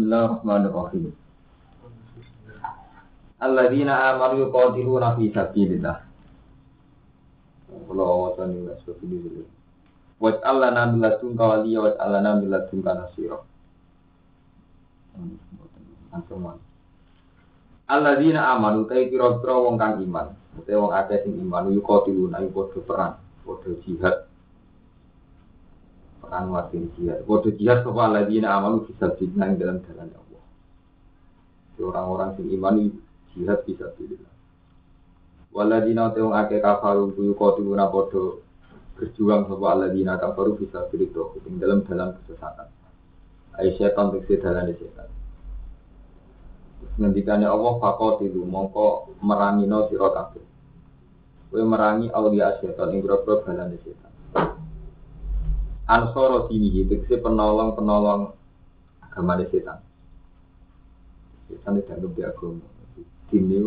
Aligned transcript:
Bismillahirrahmanirrahim. 0.00 1.12
Alladzina 3.36 4.08
amanu 4.08 4.48
yuqatiluna 4.48 5.12
fi 5.12 5.28
sabilillah. 5.28 5.96
Kalau 7.68 8.32
wacan 8.32 8.48
ini 8.48 8.72
seperti 8.80 9.04
ini 9.04 9.16
dulu. 9.28 9.44
Wat 10.24 10.40
Allah 10.40 10.72
nabi 10.72 11.04
ladun 11.04 11.36
kawaliya, 11.36 11.84
wat 11.84 11.96
Allah 12.00 12.24
nabi 12.24 12.48
ladun 12.48 12.80
kanasiro. 12.80 13.44
Ansuman. 16.16 16.56
Alladzina 17.84 18.56
amanu 18.56 18.88
tay 18.88 19.04
pira-pira 19.12 19.52
wong 19.52 19.76
kang 19.76 20.00
iman. 20.00 20.32
Utawa 20.56 20.80
wong 20.80 20.92
akeh 20.96 21.28
sing 21.28 21.36
iman 21.44 21.76
yuqatiluna 21.76 22.40
iku 22.48 22.72
padha 22.72 22.80
perang, 22.88 23.14
padha 23.44 23.70
jihad. 23.84 24.29
Perang 26.30 26.46
mati 26.54 26.78
jihad. 26.94 27.26
Padha 27.26 27.50
jihad 27.58 27.82
sapa 27.82 28.06
alladzina 28.06 28.54
amanu 28.54 28.86
fi 28.86 28.94
sabilillah 29.02 29.50
dalam 29.58 29.82
jalan 29.82 30.14
Allah. 30.14 30.42
Orang-orang 31.82 32.38
sing 32.38 32.46
iman 32.54 32.86
jihad 33.34 33.66
bisa 33.66 33.90
pilih. 33.98 34.22
Waladina 35.50 36.14
te 36.14 36.22
wong 36.22 36.30
akeh 36.30 36.62
kafaru 36.62 37.10
kuyu 37.18 37.34
qatiluna 37.34 37.90
padha 37.90 38.38
berjuang 38.94 39.50
sapa 39.50 39.66
aladina 39.74 40.14
kafaru 40.22 40.54
bisa 40.54 40.86
pilih 40.86 41.10
to 41.10 41.34
ing 41.50 41.58
dalam 41.58 41.82
dalam 41.82 42.14
kesesatan. 42.22 42.70
Ai 43.58 43.74
setan 43.74 44.14
tegese 44.14 44.38
dalane 44.38 44.78
setan. 44.78 45.10
Ngendikane 46.94 47.50
Allah 47.50 47.74
faqatilu 47.82 48.46
mongko 48.46 49.18
merangino 49.26 49.90
sira 49.90 50.14
kabeh. 50.14 50.46
Kowe 51.50 51.62
merangi 51.66 52.06
aulia 52.14 52.54
setan 52.62 52.94
ing 52.94 53.02
grobro 53.02 53.42
dalane 53.42 53.82
setan. 53.82 54.14
Ansoro 55.90 56.46
dini 56.46 56.86
tegese 56.86 57.18
penolong-penolong 57.18 58.30
agama 59.02 59.42
setan. 59.50 59.82
Setan 61.50 61.82
itu 61.82 61.90
dianggap 61.90 62.10
di 62.14 62.22
agama. 62.22 62.66
Dini 63.26 63.58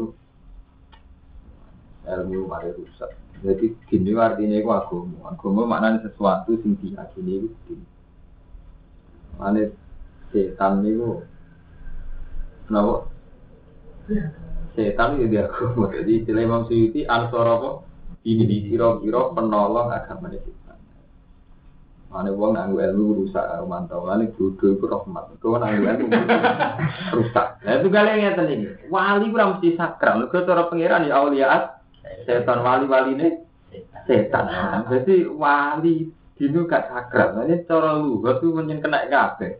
ilmu 2.07 2.47
mari 2.47 2.71
rusak. 2.79 3.11
Jadi 3.43 3.75
dini 3.91 4.15
artinya 4.15 4.55
itu 4.55 4.71
agama. 4.71 5.35
Agama 5.35 5.67
maknanya 5.67 6.07
sesuatu 6.07 6.55
sing 6.63 6.79
diyakini 6.79 7.43
itu 7.43 7.47
dini. 7.67 7.87
Mana 9.35 9.67
setan 10.31 10.79
itu 10.87 11.27
kenapa? 12.71 13.11
Setan 14.79 15.19
itu 15.19 15.27
dia 15.27 15.51
agama. 15.51 15.91
Jadi 15.91 16.23
istilah 16.23 16.39
Imam 16.39 16.63
Suyuti 16.71 17.03
ansor 17.03 17.43
apa? 17.51 17.71
Ini 18.23 18.47
di 18.47 18.71
kira-kira 18.71 19.35
penolong 19.35 19.91
agama 19.91 20.31
setan. 20.31 20.62
Mana 22.13 22.29
wong 22.29 22.53
nganggo 22.53 22.77
ilmu 22.77 23.25
rusak 23.25 23.41
mantau. 23.65 24.05
Mana 24.05 24.29
bodoh 24.29 24.69
itu 24.77 24.85
rahmat. 24.85 25.33
Kau 25.41 25.57
nganggo 25.57 25.81
ilmu 25.97 26.13
rusak. 27.17 27.47
Nah 27.65 27.73
itu 27.81 27.87
kalian 27.89 28.17
ngeten 28.21 28.53
ini. 28.53 28.65
Wali 28.93 29.33
kurang 29.33 29.57
mesti 29.57 29.73
sakral. 29.73 30.21
Lu 30.21 30.29
cara 30.29 30.69
pangeran 30.69 31.09
ya 31.09 31.17
auliaat 31.17 31.81
setan 32.29 32.61
wali-wali 32.61 33.17
ini 33.17 33.27
setan. 34.05 34.45
Jadi 34.93 35.25
wali 35.25 36.13
dino 36.37 36.69
gak 36.69 36.93
sakral. 36.93 37.49
Ini 37.49 37.65
cara 37.65 37.97
lugat 37.97 38.45
tuh 38.45 38.53
menyen 38.53 38.77
kena 38.77 39.09
kabeh. 39.09 39.57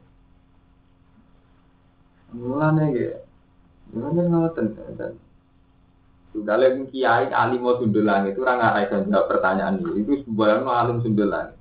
Mulane 2.38 2.86
ya. 2.94 3.18
Mulane 3.98 4.22
ngoten 4.30 4.66
sudah 6.34 6.58
lagi 6.58 6.90
kiai 6.90 7.30
alim 7.30 7.62
mau 7.62 7.78
sundelang 7.78 8.26
itu 8.26 8.42
orang 8.42 8.58
ngarai 8.58 8.90
dan 8.90 9.10
jawab 9.10 9.30
pertanyaan 9.30 9.82
ini. 9.82 10.06
Itu 10.06 10.22
sebuah 10.26 10.66
alim 10.66 11.02
sundelang. 11.02 11.58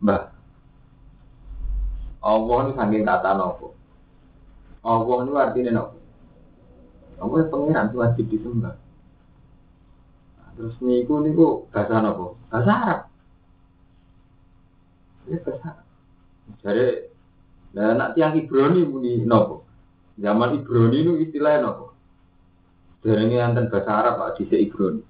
Mbah, 0.00 0.22
Allah 2.24 2.58
ini 2.64 2.72
saking 2.76 3.04
kata 3.04 3.30
nopo. 3.36 3.76
Allah 4.80 5.16
ini 5.24 5.30
artinya 5.36 5.72
nopo. 5.76 5.96
Allah 7.20 7.44
pengiran 7.52 7.92
itu 7.92 7.96
wajib 8.00 8.24
disembah. 8.32 8.76
Terus 10.56 10.76
niku 10.80 11.20
niku 11.20 11.68
bahasa 11.68 12.00
nopo? 12.00 12.40
Bahasa 12.48 12.72
Arab. 12.72 13.00
Ya 15.28 15.36
bahasa. 15.44 15.70
Jadi, 16.64 16.86
nah 17.76 17.92
nak 17.96 18.12
tiang 18.16 18.36
Ibrani 18.40 18.88
muni 18.88 19.20
nopo. 19.24 19.68
Zaman 20.16 20.60
Ibrani 20.60 20.96
itu 21.00 21.12
istilahnya 21.28 21.64
nopo. 21.64 21.92
Dari 23.00 23.24
ini 23.28 23.36
anten 23.40 23.68
bahasa 23.68 23.92
Arab 23.92 24.20
Pak 24.20 24.40
di 24.40 24.48
Ibrani. 24.48 25.02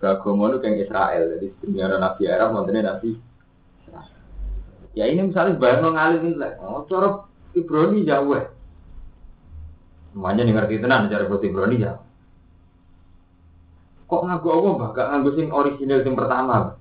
Agama 0.00 0.48
itu 0.48 0.64
kayak 0.64 0.88
Israel. 0.88 1.24
Jadi 1.36 1.46
sebenarnya 1.60 2.00
Nabi 2.00 2.22
Arab, 2.24 2.48
nantinya 2.56 2.96
Nabi. 2.96 3.29
Ya 4.98 5.06
ini 5.06 5.30
misalnya 5.30 5.60
bayang 5.60 5.94
ngalir 5.94 6.20
ini 6.26 6.34
lah. 6.34 6.58
Oh, 6.66 6.82
cara 6.90 7.24
Ibrani 7.54 8.02
jauh 8.02 8.34
ya. 8.34 8.50
Semuanya 10.10 10.42
nih 10.42 10.54
ngerti 10.54 10.82
tenan 10.82 11.06
cara 11.06 11.30
buat 11.30 11.42
Ibrani 11.42 11.78
jauh 11.78 12.10
kok 14.10 14.26
ngaku 14.26 14.48
Allah 14.50 14.72
mbak 14.74 14.90
gak 14.98 15.06
nganggo 15.06 15.30
sing 15.38 15.48
original 15.54 16.02
sing 16.02 16.18
pertama 16.18 16.74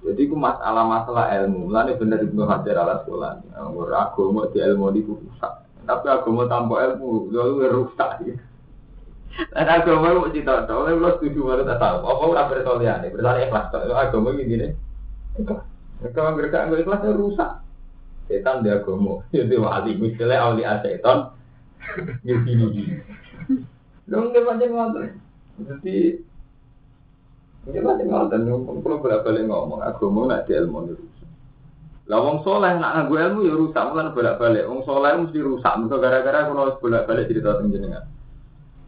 jadi 0.00 0.20
itu 0.24 0.32
masalah 0.32 0.88
masalah 0.88 1.28
ilmu. 1.28 1.68
Mulane 1.68 1.92
bener 2.00 2.24
ibnu 2.24 2.48
hajar 2.48 2.72
ala 2.72 3.04
sekolah 3.04 3.36
agama 3.92 4.48
di 4.48 4.58
ilmu 4.64 4.96
itu 4.96 5.12
rusak. 5.12 5.52
Tapi 5.84 6.06
agama 6.08 6.48
tanpa 6.48 6.80
ilmu 6.88 7.28
lalu 7.28 7.68
rusak. 7.68 8.24
Dan 9.52 9.68
agama 9.68 10.24
mau 10.24 10.32
cerita 10.32 10.64
tahu 10.64 10.88
lo 10.88 11.20
setuju 11.20 11.40
baru 11.44 11.62
tak 11.68 11.84
tahu. 11.84 11.96
Apa 12.00 12.24
udah 12.32 12.44
bertolian 12.48 13.04
bertanya 13.12 13.44
ikhlas 13.44 13.68
tuh 13.68 13.92
agama 13.92 14.32
gini. 14.40 14.56
Nih 14.56 14.70
ikhlas 15.36 15.68
kalau 16.16 16.36
mereka 16.36 16.66
nggak 16.66 16.82
ikhlas 16.84 17.04
rusak 17.12 17.50
setan 18.30 18.64
dia 18.64 18.80
agama 18.80 19.20
jadi 19.34 19.56
wali 19.60 19.92
misalnya 20.00 20.44
awliya 20.48 20.80
setan 20.80 21.36
gini 22.24 22.52
gini 22.74 22.96
Dong 24.10 24.34
dia 24.34 24.42
macam 24.42 24.68
ngotot. 24.74 25.06
Jadi 25.62 26.18
ini 27.70 27.78
masih 27.78 28.06
ngotot 28.10 28.40
kalau 28.42 28.98
bolak 28.98 29.22
balik 29.22 29.46
ngomong 29.46 29.80
agama 29.86 30.20
nak 30.26 30.50
di 30.50 30.52
ilmu 30.58 30.78
itu. 30.90 31.06
Lah 32.10 32.18
wong 32.18 32.42
soleh 32.42 32.74
nak 32.74 33.06
nganggo 33.06 33.16
ilmu 33.22 33.40
ya 33.46 33.54
rusak, 33.54 33.84
bukan 33.86 34.10
bolak 34.18 34.38
balik. 34.42 34.66
Wong 34.66 34.82
soleh 34.82 35.14
mesti 35.14 35.38
rusak, 35.38 35.72
mereka 35.78 35.96
gara-gara 36.02 36.50
kalau 36.50 36.74
bolak 36.82 37.06
balik 37.06 37.30
cerita 37.30 37.54
tentang 37.54 37.70
jenengan. 37.70 38.04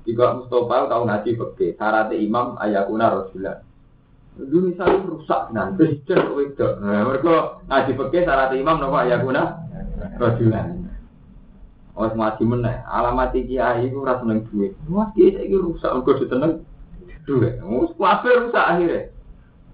Jika 0.02 0.26
Mustafa 0.34 0.90
tahu 0.90 1.02
ngaji 1.06 1.30
pakai 1.38 1.68
syarat 1.78 2.10
imam 2.18 2.58
ayakuna 2.58 3.06
rasulullah. 3.14 3.62
Dulu 4.32 4.72
misalnya 4.72 5.04
rusak 5.04 5.52
nanti 5.52 6.00
kok 6.08 6.40
itu. 6.40 6.68
Nah, 6.80 7.04
mereka 7.04 7.60
ngaji 7.68 7.90
pakai 8.00 8.24
syarat 8.24 8.50
imam 8.56 8.80
nopo 8.80 8.96
ayakuna 8.96 9.60
rasulullah. 10.16 10.72
Oh, 11.92 12.08
ngaji 12.08 12.42
meneh. 12.48 12.76
Alamat 12.88 13.36
kiai 13.36 13.92
itu 13.92 14.00
rasa 14.00 14.24
seneng 14.24 14.48
duit. 14.48 14.72
Wah, 14.88 15.12
kiai 15.12 15.36
saya 15.36 15.56
rusak, 15.60 15.92
mereka 15.92 16.24
seneng 16.32 16.52
duit. 17.28 17.60
Oh, 17.60 17.84
kuafe 17.92 18.32
rusak 18.32 18.64
akhirnya. 18.64 19.12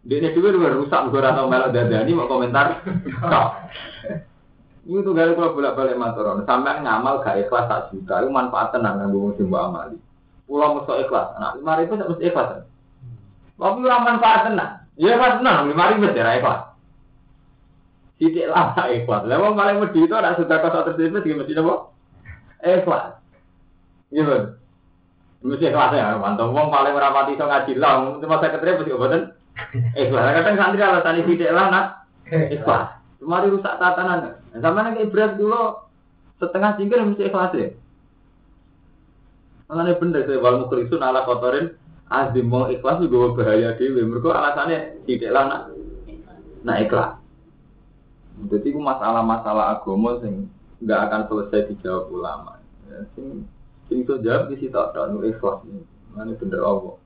Duit 0.03 0.27
udah 0.35 0.75
rusak, 0.75 1.01
mereka 1.07 1.31
rasa 1.31 1.41
melok 1.47 1.71
dadani 1.71 2.13
mau 2.19 2.27
komentar. 2.27 2.83
Ini 4.89 5.05
tuh 5.05 5.13
gak 5.13 5.37
kalau 5.37 5.53
bolak 5.53 5.77
balik 5.77 6.01
matoron. 6.01 6.49
Sampai 6.49 6.81
ngamal 6.81 7.21
gak 7.21 7.45
ikhlas 7.45 7.69
tak 7.69 7.93
juta, 7.93 8.25
itu 8.25 8.33
manfaat 8.33 8.73
tenang 8.73 9.05
yang 9.05 9.13
gue 9.13 9.45
mbak 9.45 9.65
amali. 9.69 10.01
Pulau 10.49 10.81
musuh 10.81 10.97
ikhlas. 11.05 11.37
Nah, 11.37 11.53
lima 11.61 11.77
ribu 11.77 12.01
tak 12.01 12.09
mesti 12.09 12.25
ikhlas. 12.33 12.65
Tapi 13.59 13.83
orang 13.83 14.07
manfaat 14.07 14.47
tenang. 14.47 14.73
Iya 14.95 15.19
ikhlas 15.19 15.43
tenang, 15.43 15.67
lima 15.67 15.91
ribu 15.91 16.15
jarang 16.15 16.39
ikhlas. 16.39 16.61
Sidik 18.19 18.47
lama 18.47 18.83
ikhlas. 18.87 19.23
Lewat 19.27 19.53
paling 19.59 19.77
wedi 19.83 20.01
itu 20.07 20.15
ada 20.15 20.39
sudah 20.39 20.59
satu 20.63 20.95
ribu, 20.95 21.19
dia 21.23 21.35
mesti 21.35 21.59
apa? 21.59 21.75
ikhlas. 22.63 23.05
Iya 24.15 24.23
kan? 24.23 24.43
Mesti 25.43 25.65
ikhlas 25.71 25.91
ya, 25.95 26.19
mantap. 26.19 26.55
Wong 26.55 26.71
paling 26.71 26.95
merapati 26.95 27.35
so 27.35 27.47
ngaji 27.47 27.73
lah, 27.79 28.19
cuma 28.23 28.39
ketemu 28.39 28.79
mesti 28.79 28.95
obatin. 28.95 29.23
Ikhlas. 29.99 30.23
Kadang 30.39 30.55
santri 30.55 30.83
alasan 30.83 31.19
lah 31.51 31.67
nak. 31.71 31.87
Ikhlas. 32.31 32.87
Kemarin 33.19 33.53
rusak 33.59 33.75
tatanan. 33.83 34.39
Sama 34.55 34.95
nih 34.95 35.07
ibarat 35.07 35.35
dulu 35.35 35.83
setengah 36.39 36.79
cingkir 36.79 37.03
mesti 37.03 37.27
ikhlas 37.27 37.55
ya. 37.59 37.75
Makanya 39.69 40.01
bener 40.01 40.25
saya 40.25 40.41
wal 40.41 40.65
mukrisun 40.65 41.05
ala 41.05 41.29
kotorin 41.29 41.77
azim 42.09 42.49
mau 42.49 42.69
ikhlas 42.73 43.05
juga 43.05 43.37
bahaya 43.37 43.77
dewi. 43.77 44.01
Mereka 44.05 44.29
alasannya 44.33 45.05
tidak 45.05 45.31
lah 45.33 45.45
nak. 45.49 45.63
Nah 46.65 46.77
ikhlas. 46.81 47.21
Jadi 48.49 48.69
masalah-masalah 48.75 49.79
agama 49.79 50.21
sing 50.25 50.49
nggak 50.81 51.01
akan 51.11 51.23
selesai 51.29 51.75
dijawab 51.75 52.07
ulama. 52.09 52.53
Ya, 52.89 53.05
sing 53.13 53.45
sing 53.91 54.07
itu 54.07 54.17
jawab 54.25 54.49
di 54.53 54.57
situ 54.63 54.79
ada 54.79 55.11
nu 55.11 55.21
ikhlas 55.27 55.65
ini. 55.69 55.83
Mana 56.17 56.33
bener 56.39 56.63
Allah. 56.65 56.97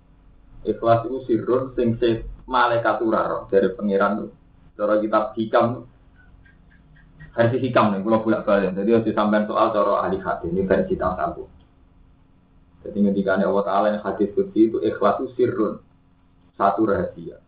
Ikhlas 0.62 1.02
itu 1.08 1.18
sirrun 1.26 1.74
sing 1.74 1.98
se 1.98 2.22
malaikat 2.46 3.02
uraro 3.02 3.50
dari 3.50 3.72
pangeran 3.74 4.26
tuh. 4.26 4.30
Cara 4.78 5.00
kitab 5.02 5.34
hikam 5.36 5.84
versi 7.32 7.56
hikam 7.64 7.96
nih, 7.96 8.04
kalau 8.04 8.20
bolak 8.20 8.44
balik. 8.44 8.76
Jadi 8.76 8.90
harus 8.92 9.08
sampai 9.08 9.48
soal 9.48 9.72
cara 9.72 10.04
ahli 10.04 10.20
hadis 10.20 10.52
ini 10.52 10.68
versi 10.68 10.94
satu. 11.00 11.61
Jadi 12.82 12.98
ketika 13.14 13.38
Allah 13.38 13.64
Taala 13.64 13.86
yang 13.94 14.02
hadis 14.02 14.34
kunci 14.34 14.66
itu 14.66 14.82
ikhlas 14.82 15.22
itu 15.22 15.26
sirrun 15.38 15.78
satu 16.58 16.82
rahasia. 16.86 17.38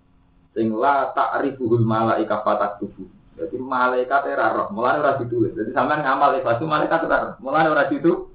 Sing 0.54 0.70
la 0.70 1.10
ta'rifuhul 1.10 1.82
malaika 1.82 2.46
fatak 2.46 2.78
tubuh. 2.78 3.10
Jadi 3.34 3.58
malaikat 3.58 4.30
era 4.30 4.54
roh, 4.54 4.70
mulai 4.70 5.02
ora 5.02 5.18
ditulis. 5.18 5.50
Jadi 5.58 5.74
sampean 5.74 6.06
ngamal 6.06 6.38
ikhlas 6.38 6.62
itu 6.62 6.66
malaikat 6.70 7.02
ora 7.10 7.18
roh, 7.18 7.34
mulai 7.42 7.66
ora 7.66 7.90
ditu 7.90 8.30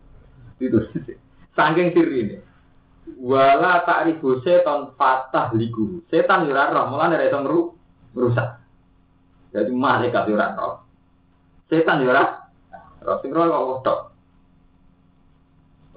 ditulis. 0.60 0.92
Ini. 1.60 2.36
Wala 3.20 3.84
ta'rifu 3.88 4.44
setan 4.44 4.96
fatah 5.00 5.56
liku. 5.56 6.04
Setan 6.12 6.52
ora 6.52 6.68
roh, 6.76 6.92
mulai 6.92 7.16
ora 7.16 7.26
iso 7.32 7.40
ngru 7.40 7.60
merusak. 8.12 8.60
Jadi 9.56 9.72
malaikat 9.72 10.24
ora 10.28 10.48
roh. 10.60 10.84
Setan 11.72 12.04
ora 12.04 12.52
roh 13.00 13.18
sing 13.24 13.32
roh 13.32 13.80
kok. 13.80 14.09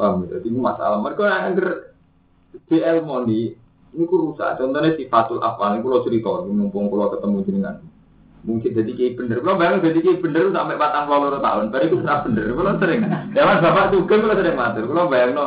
Paham 0.02 0.26
ya? 0.26 0.42
Jadi 0.42 0.48
masalah 0.50 0.98
mereka 0.98 1.22
yang 1.30 1.54
di 1.54 2.76
ilmu 2.82 3.16
ini 3.30 3.54
ini 3.94 4.04
rusak. 4.10 4.58
Contohnya 4.58 4.98
sifatul 4.98 5.38
afal 5.38 5.78
ini 5.78 5.86
kalau 5.86 6.02
cerita, 6.02 6.42
mumpung 6.42 6.90
kalau 6.90 7.14
ketemu 7.14 7.46
jenengan 7.46 7.76
mungkin 8.42 8.74
jadi 8.74 8.90
kayak 8.90 9.14
bener. 9.22 9.38
Kalau 9.38 9.54
bayang 9.54 9.78
jadi 9.78 9.98
kayak 10.02 10.18
bener 10.18 10.50
sampai 10.50 10.74
batang 10.74 11.06
puluh 11.06 11.38
tahun, 11.38 11.70
baru 11.70 11.84
itu 11.86 11.96
sudah 12.02 12.18
bener. 12.26 12.46
Kalau 12.50 12.74
sering, 12.82 13.00
dewan 13.30 13.58
bapak 13.62 13.86
juga 13.94 14.14
kalau 14.18 14.34
sering 14.34 14.56
matur. 14.58 14.84
Kalau 14.90 15.06
bayang 15.06 15.30
no, 15.38 15.46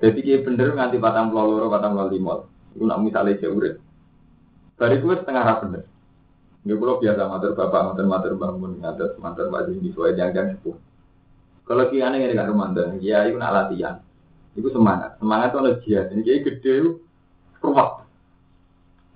jadi 0.00 0.18
kayak 0.24 0.44
bener 0.48 0.68
nganti 0.72 0.96
batang 0.96 1.28
puluh 1.28 1.68
batang 1.68 1.92
puluh 1.92 2.08
lima. 2.08 2.34
Itu 2.72 2.88
nak 2.88 3.04
misalnya 3.04 3.36
jauh 3.36 3.60
Baru 4.78 4.94
itu 4.94 5.06
setengah 5.10 5.44
rap 5.44 5.58
bener. 5.68 5.84
Ini 6.64 6.74
kalau 6.80 6.96
biasa 6.96 7.22
matur 7.28 7.50
bapak, 7.52 7.80
matur 7.92 8.06
matur 8.08 8.32
bangun, 8.40 8.72
ngatur 8.80 9.08
matur 9.20 9.46
baju 9.52 9.72
di 9.76 9.90
suai 9.92 10.16
jangan 10.16 10.56
sepuh. 10.56 10.87
Kalau 11.68 11.92
kian 11.92 12.16
ini 12.16 12.32
kan 12.32 12.48
mantan, 12.56 12.96
ya 13.04 13.28
itu 13.28 13.36
nak 13.36 13.52
latihan. 13.52 14.00
Itu 14.56 14.72
semangat, 14.72 15.20
semangat 15.20 15.52
itu 15.52 15.58
ada 15.60 15.72
jihad. 15.84 16.06
Ini 16.16 16.24
kayak 16.24 16.42
gede, 16.48 16.74
ruwet. 17.60 17.90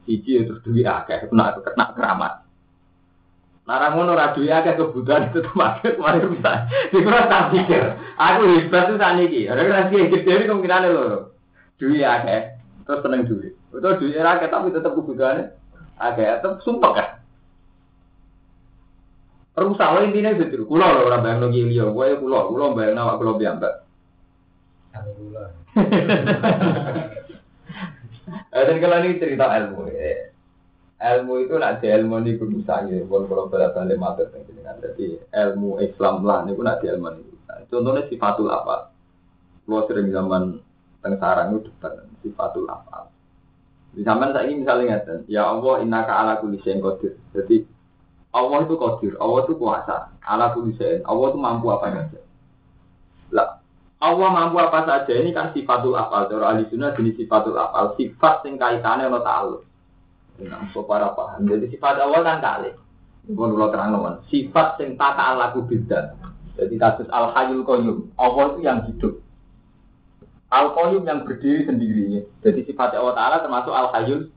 Siji 0.04 0.44
terus 0.44 0.60
duit 0.60 0.84
akeh, 0.84 1.24
itu 1.24 1.32
nak 1.32 1.64
kena 1.64 1.96
keramat. 1.96 2.44
Narang 3.62 3.94
ngono 3.94 4.18
ora 4.18 4.34
duwe 4.34 4.50
akeh 4.50 4.74
kebutuhan 4.74 5.30
itu 5.30 5.38
termasuk 5.38 5.94
kemarin 5.94 6.34
bisa. 6.34 6.66
Dikira 6.90 7.30
tak 7.30 7.54
pikir. 7.54 7.94
Aku 8.18 8.42
hebat 8.58 8.90
tuh 8.90 8.98
tani 8.98 9.30
iki. 9.30 9.46
Ora 9.46 9.62
ora 9.62 9.86
sih 9.86 10.10
gede 10.10 10.50
kemungkinan 10.50 10.90
loro. 10.90 11.38
Duwe 11.78 12.02
akeh, 12.02 12.58
terus 12.82 13.00
seneng 13.06 13.22
duwe. 13.30 13.54
Utawa 13.70 14.02
duwe 14.02 14.18
akeh 14.18 14.48
tapi 14.50 14.74
tetep 14.74 14.92
kebutuhannya 14.92 15.54
akeh, 15.94 16.26
tetep 16.42 16.58
sumpah 16.66 16.90
kan. 16.90 17.08
Rusak 19.52 19.88
wae 19.92 20.08
intine 20.08 20.32
itu. 20.36 20.64
Kula 20.64 20.96
lho 20.96 21.00
ora 21.08 21.20
bayang 21.20 21.48
lagi 21.48 21.60
liya, 21.68 21.92
kowe 21.92 22.08
kula, 22.18 22.38
kula 22.48 22.64
bayang 22.72 22.96
piyambak. 23.36 23.74
Kami 24.92 25.10
kula. 25.16 25.44
Eh, 28.52 28.62
dan 28.68 28.76
kalau 28.84 29.00
ini 29.00 29.16
cerita 29.16 29.48
ilmu, 29.48 29.88
ya 29.88 30.32
ilmu 31.02 31.42
itu 31.42 31.54
nak 31.58 31.82
di 31.82 31.90
ilmu 31.90 32.22
ini 32.22 32.38
kudu 32.38 32.62
sange 32.62 33.02
pun 33.10 33.26
kalau 33.26 33.50
balik 33.50 33.74
balik 33.74 33.98
matur 33.98 34.30
dengan 34.30 34.78
jadi 34.78 35.18
ilmu 35.34 35.82
Islam 35.82 36.22
lah 36.22 36.46
ini 36.46 36.54
pun 36.54 36.64
nak 36.70 36.78
di 36.78 36.86
ilmu 36.86 37.08
ini 37.18 37.34
contohnya 37.66 38.06
sifatul 38.06 38.48
apa 38.54 38.94
kalau 39.66 39.82
sering 39.90 40.14
zaman 40.14 40.62
teng 41.02 41.18
sarang 41.18 41.58
itu 41.58 41.66
depan 41.74 42.06
sifatul 42.22 42.70
apa 42.70 43.10
di 43.92 44.06
zaman 44.06 44.30
saya 44.30 44.46
ini 44.46 44.62
misalnya 44.62 45.02
ngeten 45.02 45.18
ya 45.26 45.42
Allah 45.50 45.74
inna 45.82 46.06
ka 46.06 46.14
ala 46.22 46.38
kulli 46.38 46.62
syai'in 46.62 46.78
qadir 46.78 47.18
jadi 47.34 47.66
Allah 48.32 48.58
itu 48.64 48.74
qadir 48.80 49.12
Allah 49.20 49.44
itu 49.44 49.54
kuasa 49.60 50.10
ala 50.24 50.56
kulli 50.56 50.72
syai'in 50.80 51.04
Allah 51.04 51.26
itu 51.30 51.38
mampu 51.38 51.66
apa 51.68 51.86
saja 51.92 52.20
lah 53.32 53.62
Allah 54.02 54.28
mampu 54.34 54.58
apa 54.58 54.82
saja 54.82 55.14
ini 55.14 55.30
kan 55.30 55.54
sifatul 55.54 55.94
afal. 55.94 56.26
Cara 56.26 56.50
ahli 56.50 56.66
sunnah 56.66 56.90
jenis 56.98 57.22
sifatul 57.22 57.54
afal, 57.54 57.94
sifat 57.94 58.42
sing 58.42 58.58
kaitannya 58.58 59.06
ono 59.06 59.22
ta'aluk. 59.22 59.62
Nah, 60.42 60.66
para 60.74 61.14
paham. 61.14 61.46
Jadi 61.46 61.70
sifat 61.70 62.02
awal 62.02 62.26
kan 62.26 62.42
kali. 62.42 62.74
Pun 63.30 63.54
terang 63.54 63.94
Sifat 64.26 64.74
sing 64.80 64.98
tata 64.98 65.38
alaku 65.38 65.62
beda. 65.62 66.18
Jadi 66.58 66.74
kasus 66.82 67.06
al 67.14 67.30
hayul 67.30 67.62
koyum. 67.62 68.10
Allah 68.18 68.44
itu 68.56 68.60
yang 68.66 68.82
hidup. 68.90 69.22
Al 70.50 70.74
koyum 70.74 71.06
yang 71.06 71.22
berdiri 71.22 71.62
sendiri. 71.62 72.26
Jadi 72.42 72.60
sifat 72.66 72.98
Allah 72.98 73.14
Taala 73.14 73.36
termasuk 73.46 73.70
al 73.70 73.94
hayul. 73.94 74.34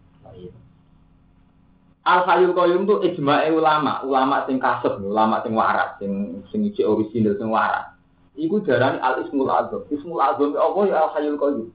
Al 2.05 2.21
hayul 2.29 2.53
koyum 2.53 2.85
itu 2.85 3.01
ijma'i 3.01 3.49
ulama, 3.49 4.05
ulama 4.05 4.45
sing 4.45 4.61
kasep, 4.61 5.01
ulama 5.01 5.41
sing 5.41 5.57
waras, 5.57 5.97
sing 5.97 6.45
sing 6.53 6.61
isi 6.69 6.85
orisinal 6.85 7.33
sing 7.41 7.49
waras. 7.49 7.97
Iku 8.37 8.61
darani 8.61 9.01
al 9.01 9.25
ismul 9.25 9.49
azam. 9.49 9.81
Ismul 9.89 10.21
azam 10.21 10.53
Allah 10.53 10.83
ya 10.85 10.97
al 11.01 11.09
hayul 11.17 11.41
koyum. 11.41 11.67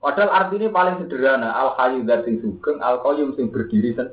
Padahal 0.00 0.32
artinya 0.32 0.72
paling 0.72 0.96
sederhana, 1.04 1.52
al 1.52 1.76
hayyu 1.76 2.08
dan 2.08 2.24
sing 2.24 2.40
sugeng, 2.40 2.80
al 2.80 3.04
qayyum 3.04 3.36
sing 3.36 3.52
berdiri 3.52 3.92
sen. 3.92 4.08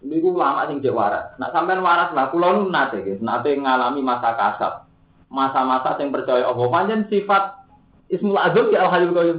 Ini 0.00 0.16
gue 0.16 0.32
lama 0.32 0.64
sing 0.72 0.80
cek 0.80 0.96
waras. 0.96 1.36
Nak 1.36 1.52
sampean 1.52 1.84
waras 1.84 2.16
lah, 2.16 2.32
kulo 2.32 2.56
nu 2.56 2.72
nate 2.72 3.04
guys, 3.04 3.20
nate 3.20 3.52
ngalami 3.52 4.00
masa 4.00 4.32
kasab, 4.32 4.88
masa-masa 5.28 6.00
sing 6.00 6.08
percaya 6.08 6.48
Allah. 6.48 6.72
Panjen 6.72 7.04
sifat 7.12 7.68
ismul 8.08 8.40
azam 8.40 8.72
ya 8.72 8.88
al 8.88 8.90
hayyu 8.96 9.12
qayyum. 9.12 9.38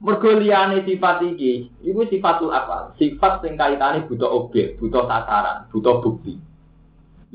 Mergo 0.00 0.32
liyane 0.32 0.80
sifat 0.88 1.20
iki, 1.28 1.68
iku 1.84 2.08
sifatul 2.08 2.48
apa? 2.48 2.96
Sifat 2.96 3.44
sing 3.44 3.60
kaitane 3.60 4.08
butuh 4.08 4.32
objek, 4.32 4.80
butuh 4.80 5.04
tataran, 5.04 5.68
butuh 5.68 6.00
bukti. 6.00 6.40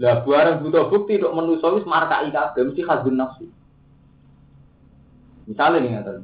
Lah 0.01 0.25
bareng 0.25 0.65
butuh 0.65 0.89
bukti 0.89 1.21
untuk 1.21 1.37
menuso 1.37 1.77
wis 1.77 1.85
markai 1.85 2.33
kabeh 2.33 2.65
mesti 2.65 2.81
khazun 2.81 3.21
nafsi. 3.21 3.45
Misalnya 5.45 5.77
nih 5.77 5.89
ngatain, 5.93 6.21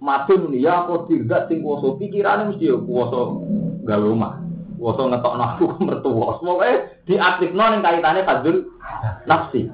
Madun 0.00 0.56
nih 0.56 0.64
ya 0.64 0.88
aku 0.88 1.04
tidak 1.12 1.52
sing 1.52 1.60
kuoso 1.60 2.00
pikirannya 2.00 2.56
mesti 2.56 2.72
ya 2.72 2.76
kuoso 2.80 3.44
gawe 3.84 4.02
rumah, 4.08 4.40
kuoso 4.80 5.04
ngetok 5.04 5.36
nafsu 5.36 5.64
mertua. 5.84 6.40
Semoga 6.40 6.96
diaktif 7.04 7.52
non 7.52 7.76
yang 7.76 7.84
kaitannya 7.84 8.24
fadil 8.24 8.72
nafsi. 9.28 9.68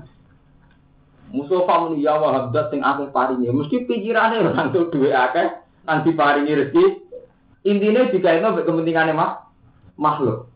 Mustafa 1.31 1.87
muni 1.87 2.03
ya 2.03 2.19
wahabdat 2.19 2.75
sing 2.75 2.83
akeh 2.83 3.15
paringi, 3.15 3.47
mesti 3.47 3.87
pikirannya 3.87 4.43
orang 4.43 4.75
tuh 4.75 4.91
dua 4.91 5.31
akeh 5.31 5.68
nanti 5.89 6.13
paringi 6.13 6.53
rezeki. 6.53 6.85
Intinya 7.65 8.13
jika 8.13 8.37
itu 8.37 8.49
kepentingannya 8.69 9.17
mah 9.17 9.49
makhluk. 9.97 10.53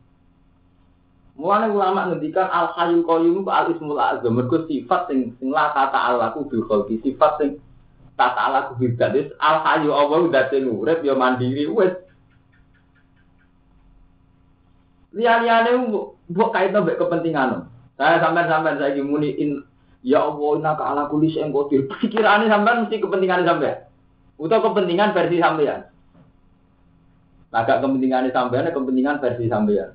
Mulane 1.40 1.73
ulama 1.73 2.12
ngendikan 2.12 2.46
al 2.52 2.76
hayyul 2.76 3.08
qayyum 3.08 3.49
al 3.49 3.73
ismul 3.73 3.96
azam. 3.96 4.37
Mergo 4.37 4.69
sifat 4.69 5.08
sing 5.08 5.32
sing 5.40 5.49
la 5.49 5.73
kata 5.73 5.96
alaku 5.96 6.44
bil 6.46 6.69
khalqi 6.69 7.00
sifat 7.00 7.40
sing 7.40 7.50
tak 8.20 8.37
ala 8.37 8.69
kubidat 8.70 9.17
wis 9.17 9.32
al 9.40 9.64
hayu 9.64 9.88
Allah 9.90 10.29
udah 10.29 10.52
urip 10.52 11.00
ya 11.00 11.17
mandiri 11.17 11.64
wis. 11.73 11.96
Liya-liyane 15.17 15.73
mbok 16.28 16.52
kait 16.52 16.73
mbek 16.73 17.00
kepentingan 17.00 17.69
saya 17.96 18.20
sampean-sampean 18.25 18.81
saya 18.81 19.00
muni 19.05 19.37
in 19.37 19.64
ya 20.00 20.25
Allah 20.25 20.50
inna 20.61 20.73
ka 20.76 20.85
ala 20.92 21.09
kulli 21.09 21.33
syai'in 21.33 21.52
qadir. 21.52 21.88
Pikirane 21.88 22.49
sampean 22.49 22.87
mesti 22.87 23.00
kepentingan 23.00 23.49
sampean 23.49 23.91
utawa 24.42 24.75
kepentingan 24.75 25.14
versi 25.14 25.38
sampean 25.38 25.87
agak 27.54 27.78
kepentingan 27.78 28.34
sampean 28.34 28.66
kepentingan 28.75 29.22
versi 29.22 29.46
sampean 29.46 29.94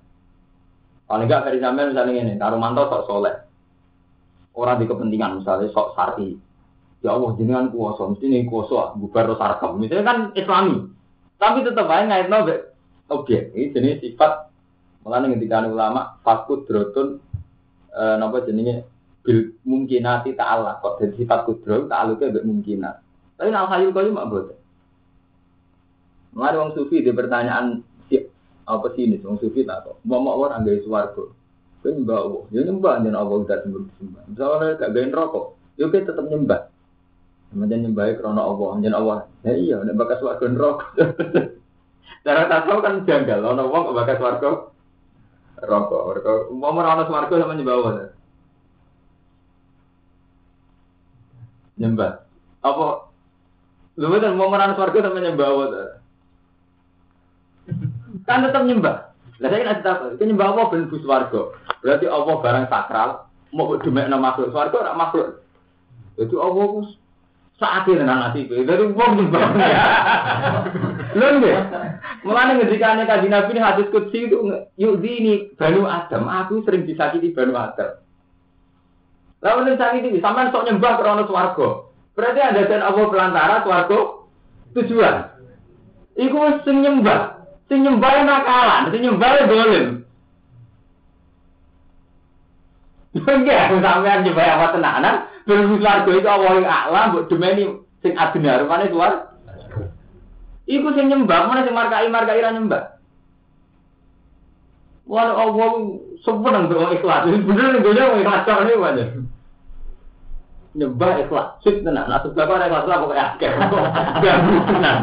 paling 1.04 1.28
enggak 1.28 1.44
versi 1.52 1.60
sampean 1.60 1.92
misalnya 1.92 2.14
ini 2.24 2.34
karo 2.40 2.56
manto 2.56 2.88
sok 2.88 3.04
soleh. 3.08 3.36
Orang 4.58 4.82
di 4.82 4.90
kepentingan 4.90 5.44
misalnya 5.44 5.70
sok 5.70 5.94
sari 5.94 6.34
Ya 7.06 7.14
Allah 7.14 7.38
jenengan 7.38 7.70
kuasa, 7.70 8.10
mesti 8.10 8.26
nih 8.26 8.50
kuasa 8.50 8.98
bubar 8.98 9.30
terus 9.30 9.38
arkam. 9.38 9.78
Misalnya 9.78 10.06
kan 10.06 10.18
Islami, 10.34 10.90
tapi 11.38 11.62
tetap 11.62 11.86
aja 11.94 12.10
ngait 12.10 12.26
nabe 12.26 12.74
objek. 13.14 13.54
Ini 13.54 13.70
jenis 13.70 14.02
sifat 14.02 14.50
malah 15.06 15.30
ketika 15.30 15.70
ulama 15.70 16.18
fakut 16.26 16.66
drotun 16.66 17.22
e, 17.94 18.02
napa 18.18 18.42
jenenge? 18.50 18.90
Bil 19.22 19.60
mungkinati 19.62 20.34
ta'ala. 20.34 20.82
Kok 20.82 21.04
jadi 21.04 21.16
sifat 21.22 21.40
kudro 21.46 21.86
ta'aluknya 21.86 22.42
mungkinat. 22.42 22.96
Tapi 23.38 23.54
al 23.54 23.70
hayul 23.70 23.94
kau 23.94 24.10
mak 24.10 24.28
boten. 24.34 24.58
Mengenai 26.34 26.58
wong 26.58 26.72
sufi 26.78 27.02
di 27.02 27.14
pertanyaan 27.14 27.82
apa 28.68 28.92
sih 28.94 29.08
ini 29.08 29.24
wong 29.24 29.40
sufi 29.40 29.64
tak 29.64 29.88
kok. 29.88 29.98
Mau 30.04 30.20
mau 30.20 30.44
orang 30.44 30.68
gaya 30.68 30.84
suwargo. 30.84 31.32
Kau 31.80 31.94
nyembah 31.94 32.20
Allah, 32.20 32.44
ya 32.52 32.62
nyembah 32.68 32.94
jangan 33.00 33.16
Allah 33.16 33.38
udah 33.48 33.58
sembah 33.64 33.82
sembah. 33.96 34.24
Misalnya 34.28 34.70
gak 34.76 34.92
gaya 34.92 35.08
rokok, 35.14 35.46
yuk 35.80 35.94
ya 35.96 36.02
tetap 36.04 36.26
nyembah. 36.28 36.62
Kemudian 37.48 37.80
nyembah 37.88 38.06
krono 38.20 38.42
Allah, 38.44 38.68
anjen 38.76 38.94
Allah. 38.98 39.18
Ya 39.48 39.54
iya, 39.56 39.78
nek 39.80 39.96
bakas 39.96 40.20
warga 40.20 40.46
neraka. 40.52 40.86
Cara 42.28 42.44
tasawuf 42.52 42.84
kan 42.84 43.08
janggal, 43.08 43.40
ono 43.40 43.64
wong 43.72 43.82
kok 43.88 43.98
bakas 44.04 44.20
warga 44.20 44.50
rokok. 45.64 46.02
Mereka 46.12 46.32
mau 46.52 46.76
merawat 46.76 47.08
warga 47.08 47.36
sama 47.40 47.56
nyembah 47.56 47.76
Allah. 47.80 47.94
Nyembah. 51.78 52.12
Apa? 52.66 53.07
Lu 53.98 54.14
betul 54.14 54.38
mau 54.38 54.54
merawat 54.54 54.78
warga 54.78 55.10
sama 55.10 55.20
nyembah 55.26 55.48
Allah. 55.50 55.98
Kan 58.30 58.46
tetap 58.46 58.62
nyembah. 58.70 59.10
Lah 59.42 59.50
saya 59.50 59.66
kan 59.66 59.78
tahu, 59.82 60.18
itu 60.18 60.24
nyembah 60.30 60.48
Allah 60.54 60.66
ben 60.70 60.90
bus 60.90 61.02
warga. 61.02 61.42
Berarti 61.82 62.06
Allah 62.06 62.36
barang 62.38 62.66
sakral, 62.70 63.10
mau 63.54 63.74
demek 63.82 64.06
nama 64.06 64.34
makhluk. 64.34 64.54
Warga 64.54 64.76
ora 64.86 64.94
makhluk. 64.94 65.42
Itu 66.22 66.38
Allah 66.38 66.94
sakit 67.58 67.98
tenan 67.98 68.22
nasib. 68.22 68.54
Dari 68.54 68.86
wong 68.86 69.12
nyembah. 69.18 69.46
Lho 71.18 71.28
nggih. 71.42 71.56
Mulane 72.22 72.52
ngendikane 72.62 73.10
kanjeng 73.10 73.34
Nabi 73.34 73.56
ini 73.58 73.62
hadis 73.62 73.90
qudsi 73.90 74.30
itu 74.30 74.38
yuk 74.78 75.02
ini 75.02 75.54
Banu 75.58 75.90
Adam, 75.90 76.30
aku 76.30 76.62
sering 76.66 76.86
disakiti 76.86 77.34
Banu 77.34 77.58
Adam. 77.58 77.98
Lalu 79.42 79.78
sakiti 79.78 80.22
sampean 80.22 80.54
sok 80.54 80.70
nyembah 80.70 81.02
krana 81.02 81.24
swarga. 81.26 81.87
Berarti 82.18 82.42
ada 82.42 82.66
dan 82.66 82.82
Allah 82.82 83.06
pelantara 83.14 83.56
swarga 83.62 84.00
tujuan. 84.74 85.16
Iku 86.18 86.66
sing 86.66 86.82
nyembah, 86.82 87.46
sing 87.70 87.86
nyembah 87.86 88.26
nakalan, 88.26 88.90
sing 88.90 89.06
nyembah 89.06 89.46
dolim. 89.46 89.86
Enggak, 93.22 93.70
sampean 93.70 94.26
nyembah 94.26 94.46
apa 94.50 94.66
tenanan, 94.74 95.16
berhubung 95.46 95.78
swarga 95.78 96.10
itu 96.10 96.26
Allah 96.26 96.52
yang 96.58 96.66
a'la, 96.66 97.02
mbok 97.14 97.30
demeni 97.30 97.86
sing 98.02 98.18
adina 98.18 98.66
rupane 98.66 98.90
suar. 98.90 99.38
Iku 100.66 100.98
sing 100.98 101.14
nyembah, 101.14 101.46
mana 101.46 101.70
sing 101.70 101.78
markai 101.78 102.10
markai 102.10 102.42
ra 102.42 102.50
nyembah. 102.50 102.98
Wah, 105.06 105.38
Allah 105.38 105.70
untuk 106.66 106.82
ikhlas. 106.98 107.30
Bener 107.30 107.78
nih, 107.78 107.80
gue 107.86 108.26
ikhlas 108.26 108.42
kau 108.44 108.66
ini 108.66 108.74
banyak 108.74 109.27
nyembah 110.78 111.26
ikhlas 111.26 111.58
sip 111.66 111.82
tenan 111.82 112.06
nah 112.06 112.22
sebab 112.22 112.46
ora 112.46 112.70
ikhlas 112.70 112.86
lah 112.86 112.98
pokoke 113.02 113.18
akeh 113.18 113.50
ganggu 114.24 114.58
tenan 114.70 114.98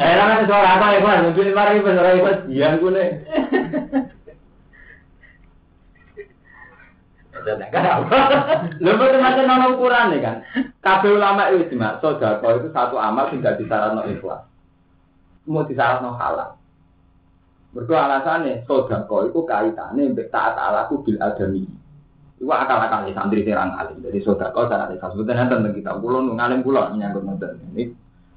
eh 0.00 0.12
ra 0.16 0.24
kan 0.24 0.48
suara 0.48 0.68
apa 0.80 0.86
ikhlas 0.96 1.20
mungkin 1.28 1.52
mari 1.52 1.84
ora 1.84 2.10
ikhlas 2.16 2.38
dian 2.48 2.80
kune 2.80 3.04
Lha 7.38 8.92
macam 8.98 9.44
nono 9.46 9.66
ukuran 9.78 10.10
kan. 10.20 10.42
Kabeh 10.82 11.10
ulama 11.14 11.54
itu 11.54 11.70
cuma 11.70 11.96
sodako 12.02 12.58
itu 12.58 12.68
satu 12.74 12.98
amal 12.98 13.30
tidak 13.30 13.62
disyaratno 13.62 14.04
ikhlas. 14.10 14.42
Mau 15.46 15.62
disyaratno 15.64 16.18
halal. 16.18 16.58
Mergo 17.72 17.94
alasannya 17.94 18.66
sodako 18.66 19.30
itu 19.30 19.40
kaitannya 19.46 20.12
mbek 20.12 20.34
taat 20.34 20.58
alaku 20.58 21.06
bil 21.06 21.18
adami. 21.22 21.77
Iku 22.38 22.50
akal-akal 22.54 23.10
ya 23.10 23.18
santri 23.18 23.42
serang 23.42 23.74
alim. 23.74 23.98
Jadi 23.98 24.22
sodako 24.22 24.70
cara 24.70 24.86
ikhlas. 24.94 25.10
Sebetulnya 25.10 25.50
tentang 25.50 25.74
kita. 25.74 25.90
Kulo 25.98 26.22
nu 26.22 26.38
ngalim 26.38 26.62
kulo 26.62 26.94
menyangkut 26.94 27.22
nonton. 27.26 27.58
Ini 27.74 27.90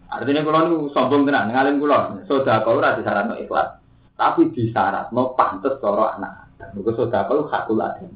artinya 0.10 0.42
kulo 0.42 0.60
nu 0.66 0.76
sombong 0.90 1.30
tenan 1.30 1.54
ngalim 1.54 1.78
kulo. 1.78 2.26
Sodako 2.26 2.82
ora 2.82 2.98
disyaratno 2.98 3.38
ikhlas. 3.38 3.78
Tapi 4.18 4.50
disyaratno 4.50 5.38
pantes 5.38 5.78
cara 5.78 6.18
anak. 6.18 6.50
Mergo 6.74 6.98
sodako 6.98 7.46
hakul 7.54 7.78
adem. 7.78 8.10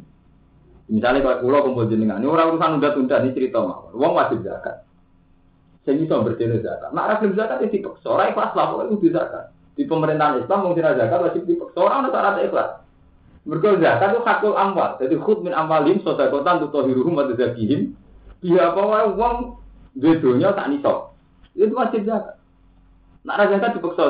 Misalnya 0.90 1.22
kalau 1.22 1.42
kulo 1.42 1.58
kumpul 1.66 1.90
jenengan, 1.90 2.22
ini 2.22 2.30
orang 2.30 2.54
urusan 2.54 2.78
udah 2.78 2.92
tunda 2.94 3.18
ini 3.26 3.34
cerita 3.34 3.58
mawon. 3.58 3.94
Wong 3.98 4.14
wajib 4.14 4.46
zakat. 4.46 4.86
Saya 5.82 5.98
bisa 5.98 6.22
berdiri 6.22 6.62
zakat. 6.62 6.94
Nah, 6.94 7.10
rajin 7.10 7.34
zakat 7.34 7.62
itu 7.66 7.82
dipaksa. 7.82 8.10
Orang 8.10 8.34
ikhlas 8.34 8.54
pokoknya 8.54 8.94
itu 8.94 9.08
zakat. 9.10 9.44
Di 9.78 9.84
pemerintahan 9.86 10.46
Islam 10.46 10.60
mau 10.62 10.78
tidak 10.78 10.98
zakat 10.98 11.20
wajib 11.26 11.42
dipaksa. 11.50 11.78
Orang 11.82 12.06
ada 12.06 12.10
syarat 12.14 12.36
ikhlas. 12.42 12.70
Mereka 13.46 13.78
zakat 13.78 14.18
itu 14.18 14.22
hakul 14.26 14.58
amwal. 14.58 14.98
Jadi 14.98 15.16
khut 15.22 15.46
min 15.46 15.54
amwalim 15.54 16.02
sodakotan 16.02 16.66
tutohiruhum 16.66 17.14
wa 17.14 17.30
tazakihim. 17.30 17.94
Dia 18.42 18.74
apa 18.74 19.14
uang 19.14 19.62
bedonya 19.94 20.54
tak 20.58 20.74
nisok. 20.74 21.14
Itu 21.54 21.78
wajib 21.78 22.10
zakat. 22.10 22.42
Nak 23.22 23.36
ada 23.38 23.46
zakat 23.54 23.70
dipaksa. 23.78 24.06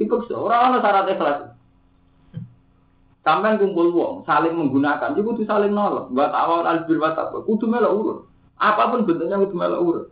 Dipaksa. 0.00 0.34
Orang 0.40 0.72
ada 0.72 0.78
syarat 0.80 1.06
ikhlas. 1.12 1.38
Sampai 3.22 3.54
kumpul 3.54 3.94
uang, 3.94 4.26
saling 4.26 4.50
menggunakan, 4.50 5.14
itu 5.14 5.22
kudu 5.22 5.46
saling 5.46 5.70
nolong. 5.70 6.10
Buat 6.10 6.34
awal 6.34 6.66
albir 6.66 6.98
watak, 6.98 7.30
kudu 7.46 7.70
melok 7.70 7.94
urut. 7.94 8.18
Apa 8.58 8.90
pun 8.90 9.06
bentuknya 9.06 9.38
kudu 9.38 9.54
melok 9.54 9.80
urut. 9.86 10.06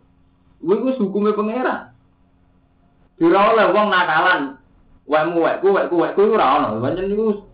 Gue 0.63 0.95
hukumnya 0.95 1.35
pangeran. 1.35 1.91
Dira 3.19 3.51
uang 3.51 3.89
nakalan, 3.91 4.63
wekmu 5.11 5.43
wekku 5.43 5.69
wekku 5.75 5.97
wekku 5.99 6.21
ora 6.39 6.47
ono. 6.63 6.79
Pancen 6.79 7.11
niku 7.11 7.50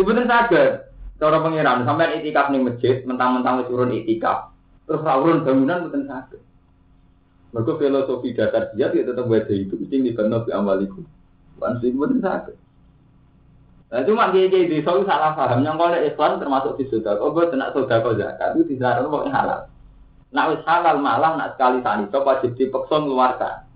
Sebenarnya 0.00 0.32
sadar, 0.32 0.88
cara 1.20 1.44
pangeran 1.44 1.84
sampai 1.84 2.24
itikaf 2.24 2.48
nih 2.48 2.64
masjid, 2.64 3.04
mentang-mentang 3.04 3.68
turun 3.68 3.92
itikaf, 3.92 4.48
terus 4.88 5.04
rawurun 5.04 5.44
bangunan 5.44 5.84
bukan 5.84 6.08
sadar. 6.08 6.40
Mereka 7.52 7.76
filosofi 7.76 8.32
dasar 8.32 8.72
dia 8.72 8.88
dia 8.88 9.04
tetap 9.04 9.28
baca 9.28 9.52
itu, 9.52 9.76
itu 9.76 9.92
di 9.92 10.16
kanal 10.16 10.48
di 10.48 10.56
amaliku. 10.56 11.04
Bukan 11.60 11.84
sih 11.84 11.92
betul 11.92 12.16
sadar. 12.24 12.56
Nah 13.92 14.00
cuma 14.08 14.32
dia 14.32 14.48
jadi 14.48 14.72
di 14.72 14.80
soal 14.80 15.04
salah 15.04 15.36
paham 15.36 15.68
yang 15.68 15.76
kalau 15.76 16.00
Islam 16.00 16.40
termasuk 16.40 16.80
di 16.80 16.88
sudah, 16.88 17.20
oh 17.20 17.36
gue 17.36 17.52
tenang 17.52 17.76
sudah 17.76 18.00
kau 18.00 18.16
zakat 18.16 18.56
itu 18.56 18.80
ada 18.80 19.04
pokoknya 19.04 19.36
halal. 19.36 19.60
Nak 20.32 20.48
wis 20.48 20.64
halal 20.64 20.96
malah 20.96 21.36
nak 21.36 21.60
sekali 21.60 21.84
tani 21.84 22.08
coba 22.08 22.40
wajib 22.40 22.56
dipaksa 22.56 23.04
mengeluarkan. 23.04 23.68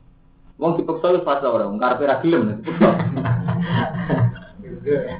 Wong 0.57 0.81
dipaksa 0.81 1.21
wis 1.21 1.27
pas 1.27 1.45
orang, 1.45 1.77
karpe 1.77 2.09
ra 2.09 2.17
gelem 2.25 2.65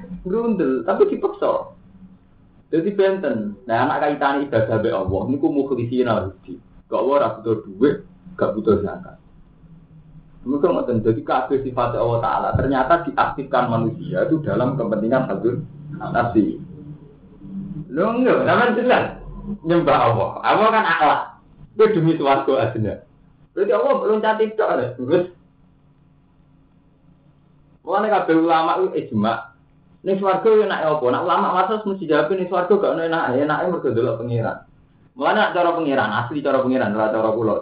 Grundel, 0.25 0.83
tapi 0.89 1.13
dipaksa. 1.13 1.77
Jadi 2.73 2.91
benten. 2.97 3.61
Nah 3.69 3.87
anak 3.87 4.03
kaitan 4.03 4.49
ibadah 4.49 4.77
be 4.81 4.91
Allah, 4.91 5.23
niku 5.29 5.53
mukhlisin 5.53 6.09
al-hudi. 6.09 6.59
Gak 6.89 7.05
ora 7.05 7.39
butuh 7.39 7.63
duit, 7.69 8.09
gak 8.41 8.57
butuh 8.57 8.81
zakat. 8.81 9.21
Mereka 10.45 10.67
ngoten 10.69 11.01
jadi 11.01 11.23
kabeh 11.25 11.65
sifat 11.65 11.97
Allah 11.97 12.21
Taala 12.21 12.49
ternyata 12.53 13.01
diaktifkan 13.09 13.65
manusia 13.73 14.29
itu 14.29 14.45
dalam 14.45 14.77
kepentingan 14.77 15.25
hadir 15.29 15.65
nasi. 15.97 16.61
Lo 17.89 18.13
enggak, 18.13 18.45
namanya 18.45 18.77
jelas 18.77 19.05
nyembah 19.65 19.99
Allah. 20.11 20.31
Allah 20.45 20.69
kan 20.69 20.85
akhlak. 20.85 21.21
Itu 21.77 21.85
demi 21.97 22.13
suatu 22.21 22.61
aslinya. 22.61 23.07
Berarti 23.57 23.73
Allah 23.73 23.95
belum 24.03 24.19
cantik 24.21 24.57
tok 24.59 24.73
ada. 24.73 24.87
Terus, 24.99 25.31
Mulane 27.85 28.09
kabeh 28.09 28.37
ulama 28.41 28.81
itu 28.81 28.89
ijma 28.97 29.54
Ning 30.05 30.21
swarga 30.21 30.49
yo 30.53 30.69
enak 30.69 30.85
apa? 30.85 31.05
Nak 31.09 31.25
ulama 31.25 31.49
waras 31.57 31.81
mesti 31.89 32.05
jawab 32.05 32.37
ning 32.37 32.45
swarga 32.53 32.77
gak 32.77 32.93
ono 32.93 33.03
enak, 33.09 33.41
enake 33.41 33.65
mergo 33.73 33.89
delok 33.89 34.21
pangeran. 34.21 34.57
Mulane 35.17 35.41
cara 35.57 35.71
pangeran, 35.73 36.11
asli 36.13 36.45
cara 36.45 36.61
pangeran, 36.61 36.93
ora 36.93 37.09
cara 37.09 37.31
kula. 37.33 37.57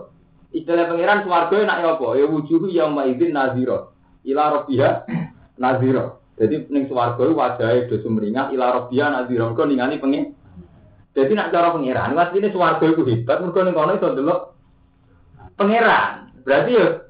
Istilah 0.50 0.90
pangeran 0.90 1.22
swarga 1.22 1.56
enak 1.62 1.78
apa? 1.86 2.06
Ya 2.18 2.26
wujuhu 2.26 2.66
yauma 2.74 3.06
idzin 3.06 3.38
nazira. 3.38 3.94
Ila 4.26 4.58
rabbiha 4.58 4.90
nazira. 5.62 6.18
Jadi 6.34 6.66
ning 6.66 6.90
swarga 6.90 7.22
wajahe 7.30 7.86
do 7.86 8.02
sumringah 8.02 8.50
ila 8.50 8.66
rabbiha 8.74 9.06
nazira. 9.06 9.46
Mergo 9.46 9.62
ningali 9.62 10.02
pengen. 10.02 10.34
Jadi 11.14 11.32
nak 11.38 11.54
cara 11.54 11.70
pangeran, 11.78 12.18
asline 12.18 12.50
swarga 12.50 12.84
iku 12.90 13.06
hebat 13.06 13.38
mergo 13.38 13.60
ning 13.62 13.74
kono 13.78 13.94
iso 13.94 14.18
delok 14.18 14.40
pangeran. 15.54 16.34
Berarti 16.42 16.74
ya 16.74 17.06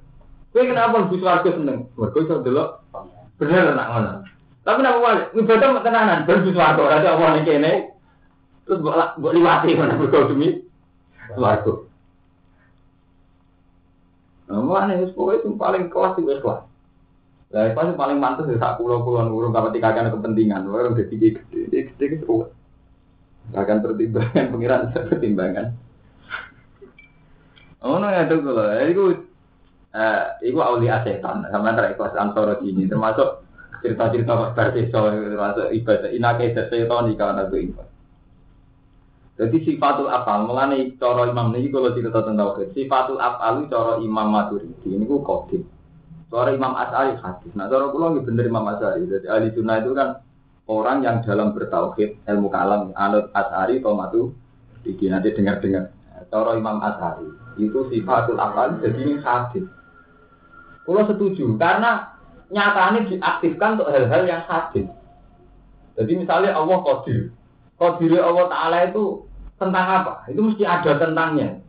kowe 0.52 0.60
kenapa 0.60 1.08
mlebu 1.08 1.16
swarga 1.24 1.48
seneng? 1.56 1.88
Mergo 1.96 2.18
iso 2.20 2.44
delok 2.44 2.84
bener 3.40 3.72
nak 3.72 3.88
ngono. 3.96 4.12
Tapi 4.62 4.78
nak 4.78 4.94
buat 5.02 5.18
ibadah 5.34 5.68
mau 5.74 5.82
tenanan, 5.82 6.22
berbus 6.22 6.54
warga, 6.54 6.86
nanti 6.86 7.08
apa 7.10 7.24
nih 7.34 7.42
kene, 7.42 7.72
terus 8.62 8.78
buat 8.78 9.18
buat 9.18 9.34
liwati 9.34 9.74
mana 9.74 9.98
berkau 9.98 10.30
demi 10.30 10.62
warga. 11.34 11.82
Mana 14.46 15.02
itu 15.02 15.10
pokoknya 15.18 15.42
itu 15.42 15.48
paling 15.58 15.84
kelas 15.90 16.14
itu 16.14 16.38
kelas. 16.38 16.62
Lah, 17.52 17.68
itu 17.68 17.92
paling 17.98 18.18
mantas 18.22 18.48
ya 18.48 18.56
saat 18.56 18.78
pulau 18.80 19.04
puluhan 19.04 19.28
urung 19.28 19.52
kalau 19.52 19.74
tiga 19.74 19.92
kan 19.92 20.08
kepentingan, 20.08 20.64
orang 20.70 20.96
jadi 20.96 21.10
gede, 21.12 21.28
gede, 21.52 21.78
gede, 21.92 22.04
gede, 22.16 22.48
akan 23.52 23.76
pertimbangan 23.84 24.44
pengiran 24.48 24.80
pertimbangan. 25.10 25.66
Oh, 27.82 27.98
no 27.98 28.08
ya 28.08 28.30
itu 28.30 28.38
kalau 28.40 28.64
itu, 28.86 29.04
eh, 29.90 30.24
itu 30.46 30.58
aulia 30.62 31.02
setan, 31.02 31.44
sama 31.50 31.74
antara 31.74 31.90
ikhlas 31.92 32.14
antara 32.14 32.56
ini 32.62 32.86
termasuk 32.86 33.42
cerita-cerita 33.82 34.54
kabar 34.54 34.68
desa 34.70 34.98
termasuk 35.10 35.68
ibadah 35.74 36.10
inake 36.14 36.54
di 36.54 37.14
kawan 37.18 37.42
aku 37.42 37.56
ibadah. 37.58 37.92
Jadi 39.32 39.56
sifatul 39.64 40.12
afal, 40.12 40.44
mengenai 40.44 40.94
coro 41.00 41.24
imam 41.26 41.56
ini 41.56 41.72
kalau 41.72 41.96
cerita 41.96 42.20
tentang 42.20 42.52
tauhid, 42.52 42.68
sifatul 42.76 43.18
afal 43.18 43.66
coro 43.66 43.98
imam 43.98 44.28
maturidi 44.28 44.86
ini 44.92 45.02
ku 45.08 45.18
kodim. 45.24 45.66
Coro 46.28 46.52
imam 46.52 46.78
asari 46.78 47.18
hadis. 47.18 47.50
Nah 47.58 47.66
coro 47.66 47.90
pulau 47.90 48.14
bener 48.22 48.46
imam 48.46 48.62
asari. 48.70 49.08
Jadi 49.08 49.26
ahli 49.26 49.50
sunnah 49.56 49.80
itu 49.80 49.96
kan 49.96 50.20
orang 50.68 51.02
yang 51.02 51.16
dalam 51.24 51.56
bertauhid 51.56 52.22
ilmu 52.28 52.52
kalam 52.52 52.92
anut 52.94 53.32
asari 53.34 53.80
atau 53.80 53.96
matu 53.96 54.22
diki 54.84 55.08
nanti 55.08 55.32
dengar 55.32 55.58
dengar. 55.64 55.90
Coro 56.28 56.52
imam 56.54 56.78
asari 56.84 57.26
itu 57.56 57.88
sifatul 57.88 58.36
afal 58.36 58.78
jadi 58.84 59.00
ini 59.00 59.14
hadis. 59.24 59.64
Kalau 60.84 61.08
setuju 61.08 61.56
karena 61.56 62.11
nyatanya 62.52 63.08
diaktifkan 63.08 63.80
untuk 63.80 63.88
hal-hal 63.88 64.22
yang 64.28 64.44
hadis. 64.44 64.86
Jadi 65.96 66.12
misalnya 66.20 66.52
Allah 66.52 66.78
Qadir. 66.84 67.32
Qadir 67.80 68.12
Allah 68.20 68.46
Ta'ala 68.52 68.78
itu 68.92 69.24
tentang 69.56 69.86
apa? 69.88 70.12
Itu 70.28 70.40
mesti 70.44 70.64
ada 70.68 71.00
tentangnya. 71.00 71.64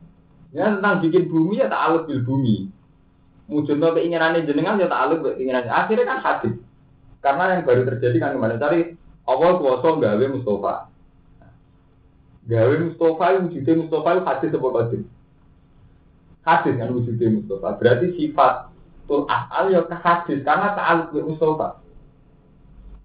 Ya 0.53 0.69
tentang 0.69 1.01
bikin 1.01 1.31
bumi 1.31 1.63
ya 1.63 1.67
ta'aluk 1.71 2.05
bil 2.05 2.21
bumi. 2.21 2.69
Mujudnya 3.49 3.89
keinginannya 3.95 4.45
jenengan 4.45 4.77
ya 4.77 4.85
ta'aluk 4.85 5.25
keinginannya. 5.25 5.71
Akhirnya 5.71 6.05
kan 6.05 6.19
hadis. 6.21 6.55
Karena 7.23 7.57
yang 7.57 7.63
baru 7.65 7.81
terjadi 7.87 8.17
kan 8.19 8.35
kemarin 8.35 8.61
cari 8.61 8.79
Allah 9.23 9.51
kuasa 9.57 9.87
gawe 9.97 10.25
Mustafa. 10.29 10.73
Gawe 12.43 12.75
Mustafa, 12.83 13.25
wujudnya 13.39 13.73
Mustafa 13.79 14.09
itu 14.11 14.23
hadis 14.27 14.49
sebuah 14.51 14.73
Qadir. 14.75 15.01
hadis 16.43 16.73
kan 16.75 16.89
wujudnya 16.91 17.27
Mustafa. 17.39 17.69
Berarti 17.79 18.05
sifat 18.19 18.72
tul 19.13 19.29
afal 19.29 19.69
ya 19.69 19.85
ke 19.85 19.93
hadis 20.01 20.41
karena 20.41 20.73
ta'aluk 20.73 21.13
bi 21.13 21.21
Mustafa. 21.21 21.77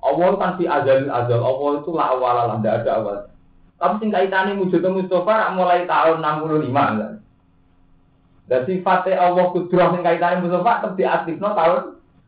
Allah 0.00 0.28
kan 0.40 0.56
si 0.56 0.64
azal 0.64 1.12
azal 1.12 1.40
Allah 1.44 1.70
itu 1.84 1.90
la 1.92 2.04
awal 2.16 2.32
lah 2.32 2.56
tidak 2.64 2.74
ada 2.80 2.90
awal. 2.96 3.18
Tapi 3.76 3.94
sing 4.00 4.08
kaitane 4.08 4.56
wujudnya 4.56 4.88
Mustafa 4.88 5.52
mulai 5.52 5.84
tahun 5.84 6.24
65 6.24 6.72
kan. 6.72 7.12
Dan 8.48 8.60
sifatnya 8.64 9.20
Allah 9.20 9.44
kudrah 9.52 9.88
sing 9.92 10.00
kaitane 10.00 10.40
Mustafa 10.40 10.72
tetap 10.80 10.92
diaktifno 10.96 11.48
tahun 11.52 11.80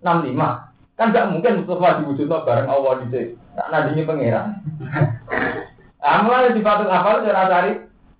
65. 0.04 1.00
Kan 1.00 1.16
gak 1.16 1.28
mungkin 1.32 1.64
Mustafa 1.64 2.04
diwujudno 2.04 2.36
bareng 2.44 2.68
Allah 2.68 2.92
sini. 3.00 3.32
Tak 3.56 3.68
nadinya 3.72 4.02
pangeran. 4.04 4.48
Amalan 6.04 6.52
sifatul 6.52 6.92
afal 6.92 7.24
cara 7.24 7.48
cari 7.48 7.72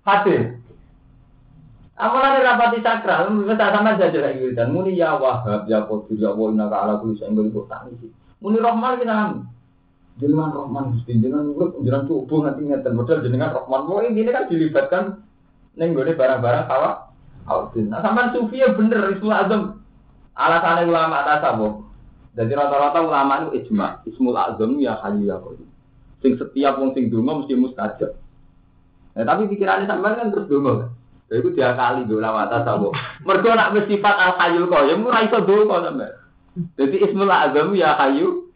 hadis. 0.09 0.60
Amalan 2.01 2.41
rapati 2.41 2.81
sakral, 2.81 3.29
kita 3.29 3.77
sama 3.77 3.93
saja 3.93 4.19
lagi 4.25 4.57
dan 4.57 4.73
muni 4.73 4.97
ya 4.97 5.21
wahab 5.21 5.69
ya 5.69 5.85
qadir 5.85 6.17
ya 6.17 6.33
wa 6.33 6.49
inna 6.49 6.65
ala 6.65 6.97
kulli 6.97 7.13
syai'in 7.21 7.37
qadir 7.37 7.61
tak 7.69 7.85
ngisi. 7.85 8.09
Muni 8.41 8.57
rahman 8.57 8.97
kita 8.97 9.13
nami. 9.13 9.45
Jenengan 10.17 10.49
rahman 10.49 10.97
Gusti 10.97 11.21
jenengan 11.21 11.53
urip 11.53 11.77
jenengan 11.77 12.09
coba 12.09 12.35
nganti 12.49 12.61
ngeten 12.73 12.93
modal 12.97 13.21
jenengan 13.21 13.53
rahman. 13.53 13.81
Wah 13.85 14.01
ini 14.01 14.25
kan 14.33 14.49
dilibatkan 14.49 15.03
ning 15.77 15.93
gone 15.93 16.17
barang-barang 16.17 16.65
kawa. 16.65 17.13
Altin. 17.45 17.93
Nah 17.93 18.01
sampean 18.01 18.33
sufi 18.33 18.65
ya 18.65 18.73
bener 18.73 19.01
Ismul 19.13 19.37
Azam. 19.37 19.61
Alasannya 20.33 20.89
ulama 20.89 21.21
tasawuf. 21.21 21.85
Jadi 22.33 22.49
rata-rata 22.57 22.97
ulama 23.05 23.45
itu 23.45 23.61
ijma. 23.61 24.01
Ismul 24.09 24.41
Azam 24.41 24.73
ya 24.81 24.97
hayyu 25.05 25.29
ya 25.29 25.37
qadir. 25.37 25.69
Sing 26.25 26.33
setiap 26.41 26.81
wong 26.81 26.97
sing 26.97 27.13
donga 27.13 27.45
mesti 27.45 27.53
mustajab. 27.53 28.17
Nah, 29.13 29.21
tapi 29.21 29.53
pikirannya 29.53 29.85
sampean 29.85 30.17
kan 30.17 30.27
terus 30.33 30.49
donga 30.49 30.73
kan. 30.81 30.91
Lha 31.31 31.39
iku 31.39 31.55
diakali 31.55 32.11
do 32.11 32.19
lawat 32.19 32.51
tasawuf. 32.51 32.91
Mergo 33.23 33.55
nak 33.55 33.71
wis 33.71 33.87
sifat 33.87 34.19
al 34.19 34.35
hayyul 34.35 34.67
qayyum 34.67 35.07
ora 35.07 35.23
iso 35.23 35.39
donga 35.47 35.87
sampe. 35.87 36.07
Dadi 36.75 36.97
ismul 37.07 37.31
azam 37.31 37.71
ya 37.71 37.95
qayyum. 37.95 38.51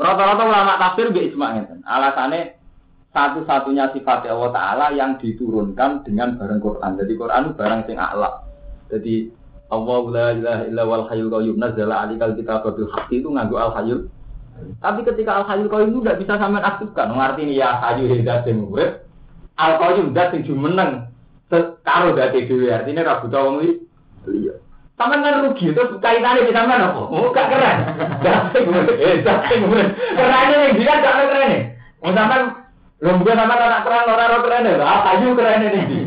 Rata-rata 0.00 0.42
ulama 0.48 0.80
tafsir 0.80 1.12
nggih 1.12 1.28
ijma 1.28 1.52
ngeten. 1.52 1.84
Alasane 1.84 2.56
satu-satunya 3.12 3.92
sifat 3.92 4.24
Allah 4.24 4.50
Ta'ala 4.56 4.86
yang 4.96 5.20
diturunkan 5.20 6.00
dengan 6.08 6.40
barang 6.40 6.64
Quran. 6.64 6.96
Jadi 6.96 7.12
Quran 7.12 7.40
itu 7.44 7.52
barang 7.60 7.80
sing 7.84 7.96
a'la. 8.00 8.40
Jadi 8.88 9.14
Allah 9.68 10.00
la 10.08 10.26
ilaha 10.32 10.62
illa 10.64 10.82
wal 10.88 11.04
hayyul 11.12 11.28
qayyum 11.28 11.56
nazzala 11.60 12.08
alikal 12.08 12.32
kitaba 12.32 12.72
bil 12.72 12.88
haqqi 12.88 13.20
itu 13.20 13.28
nganggo 13.28 13.60
al 13.60 13.76
hayyul. 13.76 14.08
Tapi 14.80 15.00
ketika 15.04 15.44
al 15.44 15.44
hayyul 15.44 15.68
qayyum 15.68 15.92
itu 15.92 16.00
tidak 16.08 16.24
bisa 16.24 16.40
sampean 16.40 16.64
aktifkan. 16.64 17.12
Ngerti 17.12 17.52
ini 17.52 17.60
ya 17.60 17.76
hayyu 17.84 18.08
hidat 18.16 18.48
sing 18.48 18.64
urip. 18.64 19.04
Al 19.60 19.76
qayyum 19.76 20.16
dat 20.16 20.32
sing 20.32 20.48
jumeneng 20.48 21.11
karo 21.82 22.14
dadi 22.14 22.46
dhewe 22.46 22.70
artine 22.70 23.02
ra 23.02 23.20
buta 23.22 23.38
wong 23.42 23.62
liya. 24.26 24.54
Sampeyan 24.98 25.24
kan 25.24 25.42
rugi 25.42 25.74
terus 25.74 25.98
kaitane 25.98 26.46
di 26.46 26.54
sampean 26.54 26.84
apa? 26.84 27.02
Oh, 27.10 27.34
gak 27.34 27.50
keren. 27.50 27.78
Dadi 28.22 28.58
eh 29.02 29.18
dadi 29.24 29.54
keren 29.58 30.52
yang 30.52 30.74
dia 30.78 30.94
gak 31.02 31.16
keren. 31.26 31.52
Wong 32.02 32.12
sampean 32.14 32.42
lho 33.02 33.10
bukan 33.18 33.38
sampean 33.38 33.66
anak 33.66 33.82
keren 33.82 34.10
ora 34.10 34.24
ora 34.30 34.38
keren 34.46 34.68
lho. 34.68 34.84
Ah 34.84 35.00
kayu 35.10 35.34
keren 35.34 35.66
iki. 35.66 36.00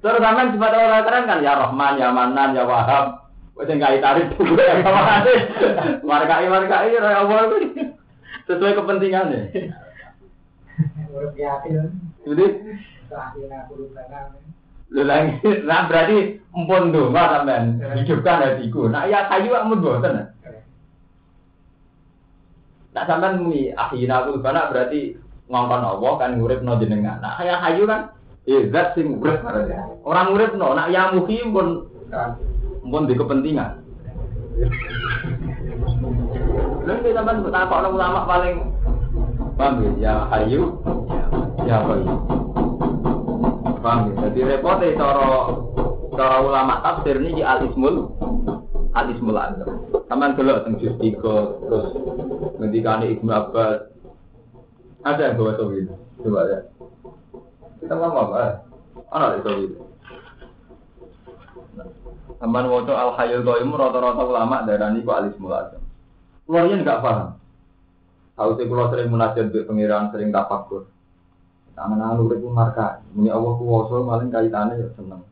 Terus 0.00 0.22
sampean 0.22 0.52
sifat 0.56 0.72
ora 0.72 1.04
keren 1.04 1.28
kan 1.28 1.44
ya 1.44 1.52
Rahman, 1.60 2.00
ya 2.00 2.08
Manan, 2.08 2.56
ya 2.56 2.64
Wahab. 2.64 3.28
Wis 3.58 3.68
enggak 3.68 3.98
tarik 3.98 4.30
tuh 4.38 4.54
ya 4.54 4.80
kawane. 4.86 5.34
Markai 6.06 6.46
markai 6.46 6.94
ya 6.94 7.26
Allah 7.26 7.52
sesuai 8.48 8.78
kepentingannya. 8.80 9.50
Jadi 12.24 12.46
Lho 14.88 15.04
lagi, 15.04 15.36
nah 15.68 15.84
berarti 15.84 16.40
empun 16.48 16.96
donga 16.96 17.22
sampean 17.36 17.76
hidupkan 17.92 18.40
hatiku. 18.40 18.88
Nah 18.88 19.04
ya 19.04 19.28
kayu 19.28 19.52
kok 19.52 19.66
mun 19.68 19.84
boten. 19.84 20.32
Nah 22.96 23.04
sampean 23.04 23.44
muni 23.44 23.68
akhina 23.76 24.24
aku 24.24 24.40
kana 24.40 24.72
berarti 24.72 25.12
ngongkon 25.52 25.84
Allah 25.84 26.12
kan 26.16 26.40
nguripno 26.40 26.80
jenengan. 26.80 27.20
Nah 27.20 27.36
kaya 27.36 27.60
kayu 27.60 27.84
kan 27.84 28.16
eh 28.48 28.72
zat 28.72 28.96
sing 28.96 29.20
urip 29.20 29.44
Orang 30.08 30.32
nguripno, 30.32 30.72
nak 30.72 30.88
ya 30.88 31.12
muhi 31.12 31.36
pun 31.52 31.84
pun 32.88 33.04
di 33.04 33.12
kepentingan. 33.12 33.84
Lalu 36.88 37.00
kita 37.04 37.20
sampean 37.28 37.44
takok 37.52 37.92
ulama 37.92 38.24
paling 38.24 38.56
paham 39.60 39.84
ya, 39.84 39.90
ya 40.00 40.12
hayu 40.32 40.80
ya 41.68 41.76
kayu. 41.84 42.47
Paham 43.78 44.10
ya? 44.10 44.14
Jadi 44.28 44.40
repotnya 44.42 44.98
cara 44.98 45.54
cara 46.18 46.36
ulama 46.42 46.82
tafsir 46.82 47.16
ini 47.22 47.46
al 47.46 47.62
ismul 47.70 48.10
al 48.94 49.06
ismul 49.14 49.38
azam. 49.38 49.70
Taman 50.10 50.34
dulu 50.34 50.52
tentang 50.66 50.80
juz 50.82 50.94
tiga 50.98 51.38
terus 51.62 51.86
ngendikane 52.58 53.06
Ibnu 53.14 53.30
Abbas. 53.30 53.86
Ada 55.06 55.30
yang 55.30 55.34
bawa 55.38 55.52
tauhid. 55.54 55.86
Coba 56.18 56.40
ya. 56.50 56.60
Kita 57.78 57.94
ngomong 57.94 58.34
apa? 58.34 58.66
Ana 59.14 59.38
di 59.38 59.40
tauhid. 59.46 59.72
Taman 62.42 62.64
waca 62.66 62.94
al 62.98 63.10
hayyul 63.14 63.46
qayyum 63.46 63.74
rata-rata 63.78 64.22
ulama 64.26 64.66
darani 64.66 65.06
ku 65.06 65.10
al 65.14 65.30
ismul 65.30 65.54
azam. 65.54 65.82
Keluarnya 66.50 66.82
enggak 66.82 67.02
paham. 67.04 67.38
Tahu 68.34 68.50
sih 68.54 68.66
kalau 68.70 68.90
sering 68.90 69.10
munajat 69.10 69.50
di 69.50 69.66
pengiran 69.66 70.10
sering 70.10 70.30
tafakur. 70.30 70.86
Tangan 71.78 72.18
urip 72.18 72.42
ku 72.42 72.50
marka. 72.50 73.06
Muni 73.14 73.30
Allah 73.30 73.54
kuwasa 73.54 74.02
maling 74.02 74.34
kaitane 74.34 74.82
ya 74.82 74.90
seneng. 74.98 75.22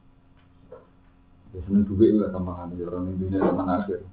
Ya 1.50 1.58
seneng 1.66 1.82
duit 1.90 2.14
lah 2.14 2.30
tambahan 2.30 2.70
ya 2.78 2.86
orang 2.86 3.18
dunia 3.18 3.42
zaman 3.42 3.66
akhir. 3.66 4.06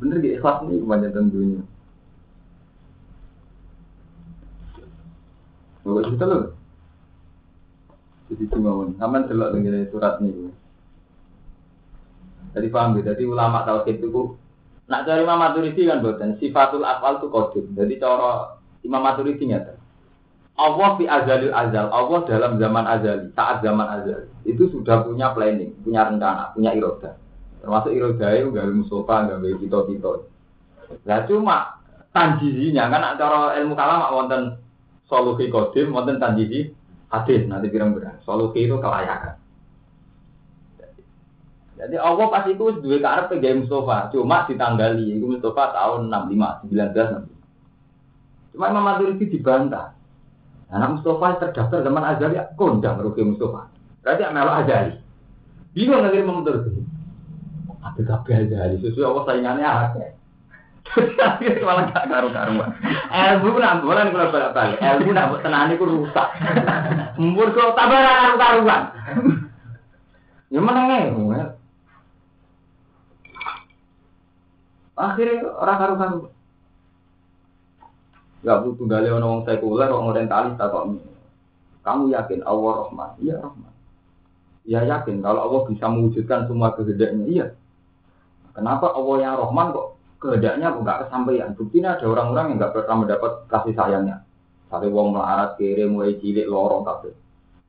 Bener 0.00 0.16
gak 0.24 0.36
ikhlas 0.40 0.58
nih 0.64 0.80
kebanyakan 0.80 1.26
dunia. 1.28 1.60
Bawa 5.84 6.00
kita 6.08 6.24
loh. 6.24 6.56
Jadi 8.26 8.44
cuma 8.50 8.74
pun, 8.74 8.90
aman 8.98 9.28
celok 9.28 9.52
dengan 9.54 9.86
surat 9.92 10.18
nih. 10.18 10.50
Jadi 12.56 12.66
paham 12.72 12.96
ya, 12.98 13.12
jadi 13.12 13.22
ulama 13.28 13.62
tauhid 13.62 14.02
itu 14.02 14.34
Nak 14.86 15.02
cari 15.02 15.26
Imam 15.26 15.42
Maturidi 15.42 15.82
kan 15.82 15.98
buatan 15.98 16.38
sifatul 16.38 16.86
afal 16.86 17.18
itu 17.18 17.26
kodim. 17.26 17.66
Jadi 17.74 17.98
cara 17.98 18.55
Imam 18.86 19.02
Maturidi 19.02 19.50
nyata. 19.50 19.74
Allah 20.56 20.96
fi 20.96 21.04
azalil 21.04 21.52
azal, 21.52 21.92
Allah 21.92 22.18
dalam 22.24 22.56
zaman 22.56 22.84
azali, 22.88 23.28
saat 23.36 23.60
zaman 23.60 23.84
azali 24.00 24.24
itu 24.48 24.72
sudah 24.72 25.04
punya 25.04 25.36
planning, 25.36 25.76
punya 25.84 26.08
rencana, 26.08 26.56
punya 26.56 26.72
iroda. 26.72 27.20
Termasuk 27.60 27.92
iroda 27.92 28.26
itu 28.32 28.48
gak 28.56 28.72
Mustafa, 28.72 29.14
gak 29.36 29.42
kita 29.60 29.78
kita. 29.84 30.10
Lah 31.04 31.20
cuma 31.28 31.76
tanjizinya 32.16 32.88
kan 32.88 33.20
cara 33.20 33.58
ilmu 33.60 33.76
kalam 33.76 34.08
wonten 34.08 34.42
solusi 35.10 35.52
kodim, 35.52 35.92
wonten 35.92 36.16
tanjizi 36.16 36.72
hadis 37.12 37.44
nanti 37.44 37.68
pirang-pirang. 37.68 38.16
Solusi 38.24 38.64
itu 38.64 38.80
kelayakan. 38.80 39.36
Jadi 41.76 42.00
Allah 42.00 42.26
pas 42.32 42.48
itu 42.48 42.80
dua 42.80 42.96
karep 43.04 43.36
gaya 43.36 43.60
Mustafa, 43.60 44.08
cuma 44.08 44.48
ditanggali. 44.48 45.20
Itu 45.20 45.28
Mustafa 45.28 45.76
tahun 45.76 46.08
65, 46.08 46.72
1965. 46.72 47.35
Cuma 48.56 48.72
Imam 48.72 48.88
Maturidi 48.88 49.28
dibantah. 49.28 49.92
Anak 50.72 50.98
Mustafa 50.98 51.44
terdaftar 51.44 51.84
zaman 51.84 52.08
Azali, 52.08 52.40
kondang 52.56 53.04
rugi 53.04 53.20
Mustafa. 53.20 53.68
Berarti 54.00 54.22
anak 54.24 54.64
Azali. 54.64 54.92
Bingung 55.76 56.00
nggak 56.00 56.16
Imam 56.16 56.40
Maturidi. 56.40 56.80
Apa 57.84 58.00
kabeh 58.00 58.48
Azali? 58.48 58.80
Sesuai 58.80 59.04
Allah 59.04 59.24
saingannya 59.28 59.68
akeh. 59.68 60.10
Tapi 60.96 61.44
malah 61.66 61.90
gak 61.92 62.08
karu-karuan. 62.08 62.70
Ilmu 63.12 63.58
nak 63.58 63.82
bolan 63.84 64.08
kalau 64.14 64.32
balik-balik. 64.32 64.78
Ilmu 64.80 65.10
nak 65.12 65.76
ku 65.76 65.84
rusak. 65.84 66.28
Mumpur 67.20 67.52
kok 67.52 67.76
karu-karuan. 67.76 68.82
Ya 70.48 70.60
menenge. 70.62 71.00
Akhirnya 74.96 75.44
orang 75.60 75.76
karu-karu. 75.76 76.20
Gak 78.46 78.62
butuh 78.62 78.86
gali 78.86 79.10
orang 79.10 79.42
orang 79.42 79.42
sekuler, 79.42 79.90
orang 79.90 80.14
orientalis 80.14 80.54
tak 80.54 80.70
kok 80.70 80.86
Kamu 81.82 82.14
yakin 82.14 82.46
Allah 82.46 82.86
Rahman? 82.86 83.10
Iya 83.18 83.42
Rahman. 83.42 83.74
Ya 84.66 84.80
yakin 84.86 85.18
kalau 85.18 85.50
Allah 85.50 85.60
bisa 85.66 85.86
mewujudkan 85.90 86.46
semua 86.46 86.70
kehendaknya. 86.78 87.26
Iya. 87.26 87.46
Kenapa 88.54 88.94
Allah 88.94 89.16
yang 89.18 89.34
Rahman 89.42 89.74
kok 89.74 89.86
kehendaknya 90.22 90.74
kok 90.74 90.82
nggak 90.86 91.00
kesampaian? 91.06 91.50
Buktinya 91.58 91.98
ada 91.98 92.06
orang-orang 92.06 92.44
yang 92.54 92.58
nggak 92.62 92.72
pernah 92.74 92.96
mendapat 93.02 93.32
kasih 93.50 93.74
sayangnya. 93.74 94.16
Sampai 94.70 94.90
wong 94.90 95.14
melarat 95.14 95.58
kiri 95.58 95.86
mulai 95.86 96.18
cilik 96.18 96.46
lorong 96.46 96.86
kabeh. 96.86 97.14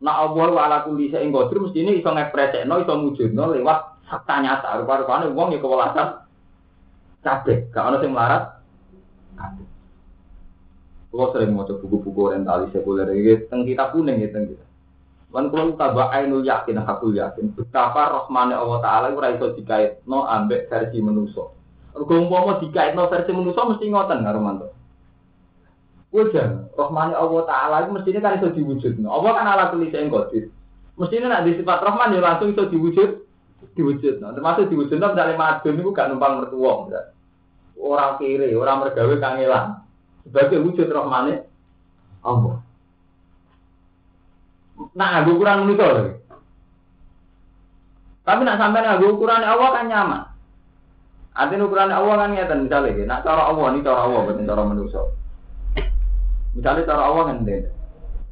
Nah 0.01 0.29
Allah 0.29 0.49
wa 0.49 0.61
ala 0.61 0.77
kulli 0.85 1.09
syai'in 1.09 1.33
qadir 1.33 1.57
mesti 1.57 1.77
ini 1.81 2.01
iso 2.01 2.09
ngepresekno 2.09 2.85
iso 2.85 2.93
mujudno 3.01 3.49
lewat 3.49 4.05
fakta 4.05 4.35
nyata. 4.45 4.77
Rupa-rupane 4.81 5.29
wong 5.33 5.53
ya 5.53 5.61
kewelasan 5.61 6.25
kabeh, 7.21 7.69
gak 7.73 7.85
ono 7.85 7.97
sing 8.01 8.13
melarat 8.13 8.61
kabeh. 9.37 9.76
Kalau 11.17 11.33
sering 11.33 11.57
mau 11.57 11.65
buku-buku 11.65 12.29
orientalis 12.29 12.69
sekuler 12.69 13.09
ini, 13.09 13.49
tentang 13.49 13.65
kita 13.65 13.89
kuning 13.89 14.21
ya 14.21 14.29
tentang 14.29 14.53
kita. 14.53 14.65
Lan 15.33 15.49
kula 15.49 15.73
tabak 15.73 16.13
ainul 16.13 16.45
yakin 16.45 16.77
hakul 16.77 17.09
yakin 17.09 17.57
betapa 17.57 18.21
rahmane 18.21 18.53
Allah 18.53 18.77
taala 18.85 19.09
ora 19.17 19.33
iso 19.33 19.49
dikaitno 19.57 20.29
ambek 20.29 20.69
versi 20.69 21.01
manusa. 21.01 21.49
Mergo 21.97 22.13
umpama 22.21 22.61
dikaitno 22.61 23.09
versi 23.09 23.33
manusa 23.33 23.65
mesti 23.65 23.89
ngoten 23.89 24.21
karo 24.21 24.39
mantu. 24.45 24.67
Wajan, 26.13 26.69
rahmane 26.77 27.17
Allah 27.17 27.41
taala 27.49 27.75
iku 27.81 27.97
mestine 27.97 28.21
kan 28.21 28.37
iso 28.37 28.53
diwujudno. 28.53 29.09
Allah 29.09 29.31
kan 29.41 29.49
ala 29.49 29.73
kulli 29.73 29.89
shay'in 29.89 30.13
qadir. 30.13 30.53
Mestine 31.01 31.25
nek 31.33 31.49
di 31.49 31.57
sifat 31.57 31.81
rahman 31.81 32.13
ya 32.13 32.21
langsung 32.21 32.53
iso 32.53 32.69
diwujud 32.69 33.09
diwujudno. 33.73 34.37
Termasuk 34.37 34.69
diwujudno 34.69 35.17
ndale 35.17 35.33
madun 35.33 35.81
niku 35.81 35.97
gak 35.97 36.13
numpang 36.13 36.45
mertua. 36.45 36.85
Orang 37.81 38.21
kiri, 38.21 38.53
orang 38.53 38.85
mergawe 38.85 39.15
kangelan. 39.17 39.86
Sebagai 40.27 40.59
wujud 40.59 40.91
rahmane 40.91 41.47
Allah. 42.27 42.59
Nah, 44.93 45.23
aku 45.23 45.39
ukuran 45.39 45.65
menika 45.65 45.87
lho. 45.87 46.03
Tapi 48.27 48.41
nak 48.43 48.59
sampai 48.59 48.83
nganggo 48.83 49.15
ukuran 49.15 49.41
Allah 49.41 49.69
kan 49.71 49.85
nyaman. 49.87 50.21
Artinya 51.37 51.63
ukuran 51.63 51.93
Allah 51.95 52.15
kan 52.17 52.33
ngeten 52.35 52.65
misalnya, 52.67 53.07
nak 53.07 53.23
cara 53.23 53.47
Allah 53.47 53.65
ini 53.71 53.85
cara 53.85 53.99
Allah 54.03 54.19
bukan 54.25 54.49
cara 54.49 54.63
manusia. 54.67 55.01
Misalnya 56.57 56.89
cara 56.89 57.03
Allah 57.07 57.23
kan 57.31 57.45
den. 57.47 57.63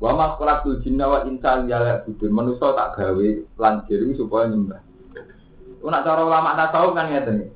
Wa 0.01 0.12
ma 0.12 0.36
khalaqul 0.36 0.84
jinna 0.84 1.08
wa 1.08 1.23
insa 1.23 1.63
illa 1.63 2.03
budun. 2.03 2.31
Manusia 2.34 2.75
tak 2.75 2.97
gawe 2.99 3.27
lan 3.62 3.73
diri 3.88 4.12
supaya 4.17 4.51
nyembah. 4.51 4.81
Nak 5.86 6.01
cara 6.03 6.21
ulama 6.25 6.58
tasawuf 6.58 6.97
kan 6.97 7.13
ngeten. 7.13 7.53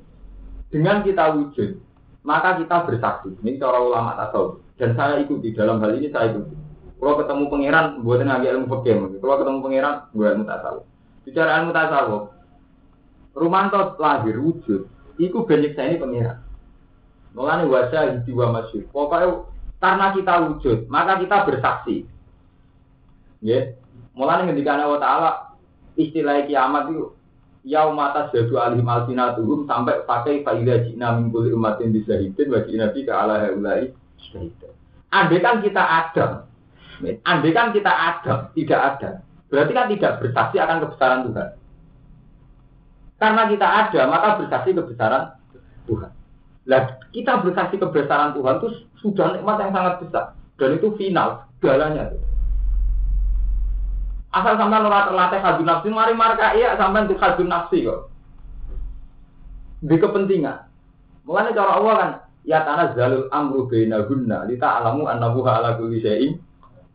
Dengan 0.70 1.02
kita 1.02 1.34
wujud, 1.34 1.82
maka 2.22 2.60
kita 2.60 2.84
bersaksi. 2.84 3.32
Ini 3.40 3.56
cara 3.56 3.80
ulama 3.80 4.16
tasawuf. 4.16 4.60
Dan 4.76 4.96
saya 4.96 5.20
ikuti 5.20 5.52
dalam 5.56 5.80
hal 5.80 5.96
ini 5.96 6.12
saya 6.12 6.32
ikuti. 6.32 6.56
Kalau 7.00 7.16
ketemu 7.16 7.44
pangeran, 7.48 7.86
buat 8.04 8.20
ngaji 8.20 8.46
ilmu 8.52 8.66
fikih. 8.68 8.94
Kalau 9.24 9.36
ketemu 9.40 9.58
pangeran, 9.64 9.94
buat 10.12 10.28
ilmu 10.36 10.44
tasawuf. 10.44 10.84
Bicara 11.24 11.50
ilmu 11.64 11.72
tasawuf, 11.72 12.22
Rumanto 13.30 13.94
lahir 14.02 14.36
wujud, 14.42 14.90
iku 15.16 15.46
banyak 15.46 15.78
saya 15.78 15.94
ini 15.94 16.02
pangeran. 16.02 16.38
Mulane 17.30 17.64
wajah 17.70 18.26
jiwa 18.26 18.50
masyur. 18.50 18.90
Pokoknya 18.90 19.46
karena 19.78 20.06
kita 20.12 20.34
wujud, 20.50 20.78
maka 20.90 21.22
kita 21.22 21.46
bersaksi. 21.46 21.96
Ya, 23.40 23.78
mulane 24.12 24.50
ketika 24.50 24.76
Allah 24.76 25.00
Taala 25.00 25.30
istilah 25.94 26.44
kiamat 26.44 26.90
itu 26.90 27.14
yaum 27.64 27.98
atas 28.00 28.32
jadu 28.32 28.56
alim 28.56 28.88
alsinatuhum 28.88 29.68
sampai 29.68 30.04
pakai 30.08 30.40
faidah 30.40 30.84
jina 30.84 31.16
mingkuli 31.16 31.52
umatin 31.52 31.92
bisa 31.92 32.16
hidin 32.16 32.48
wajib 32.48 32.80
nabi 32.80 33.04
ke 33.04 33.12
ala 33.12 33.40
haulai 33.44 33.92
Andai 35.10 35.42
kan 35.42 35.58
kita 35.58 35.82
ada, 35.82 36.46
andai 37.26 37.50
kan 37.50 37.74
kita 37.74 37.90
ada, 37.90 38.54
tidak 38.54 38.78
ada, 38.78 39.10
berarti 39.50 39.72
kan 39.74 39.90
tidak 39.90 40.12
bersaksi 40.22 40.56
akan 40.62 40.78
kebesaran 40.86 41.26
Tuhan. 41.26 41.48
Karena 43.18 43.42
kita 43.50 43.66
ada, 43.66 44.00
maka 44.06 44.38
bersaksi 44.38 44.70
kebesaran 44.70 45.34
Tuhan. 45.90 46.10
Lah, 46.70 46.82
kita 47.10 47.42
bersaksi 47.42 47.76
kebesaran 47.82 48.38
Tuhan 48.38 48.54
itu 48.62 48.68
sudah 49.02 49.34
nikmat 49.34 49.56
yang 49.58 49.72
sangat 49.74 49.94
besar. 50.06 50.24
Dan 50.54 50.78
itu 50.78 50.88
final, 50.94 51.48
galanya. 51.58 52.14
Asal 54.30 54.54
sampai 54.54 54.86
ora 54.86 55.10
terlatih 55.10 55.40
hadun 55.42 55.66
nafsi, 55.66 55.88
mari 55.90 56.14
marka 56.14 56.54
iya 56.54 56.78
sampai 56.78 57.10
untuk 57.10 57.18
hadun 57.18 57.50
nafsi 57.50 57.82
kok. 57.82 58.10
Di 59.82 59.96
kepentingan. 59.98 60.70
Mulanya 61.26 61.50
cara 61.50 61.72
Allah 61.78 61.94
kan, 61.98 62.10
ya 62.46 62.62
tanah 62.62 62.94
zalul 62.94 63.26
amru 63.34 63.66
baina 63.66 64.06
gunna, 64.06 64.46
lita 64.46 64.80
alamu 64.80 65.10
annahu 65.10 65.42
ala 65.42 65.74
kulli 65.76 65.98
syai'in 65.98 66.38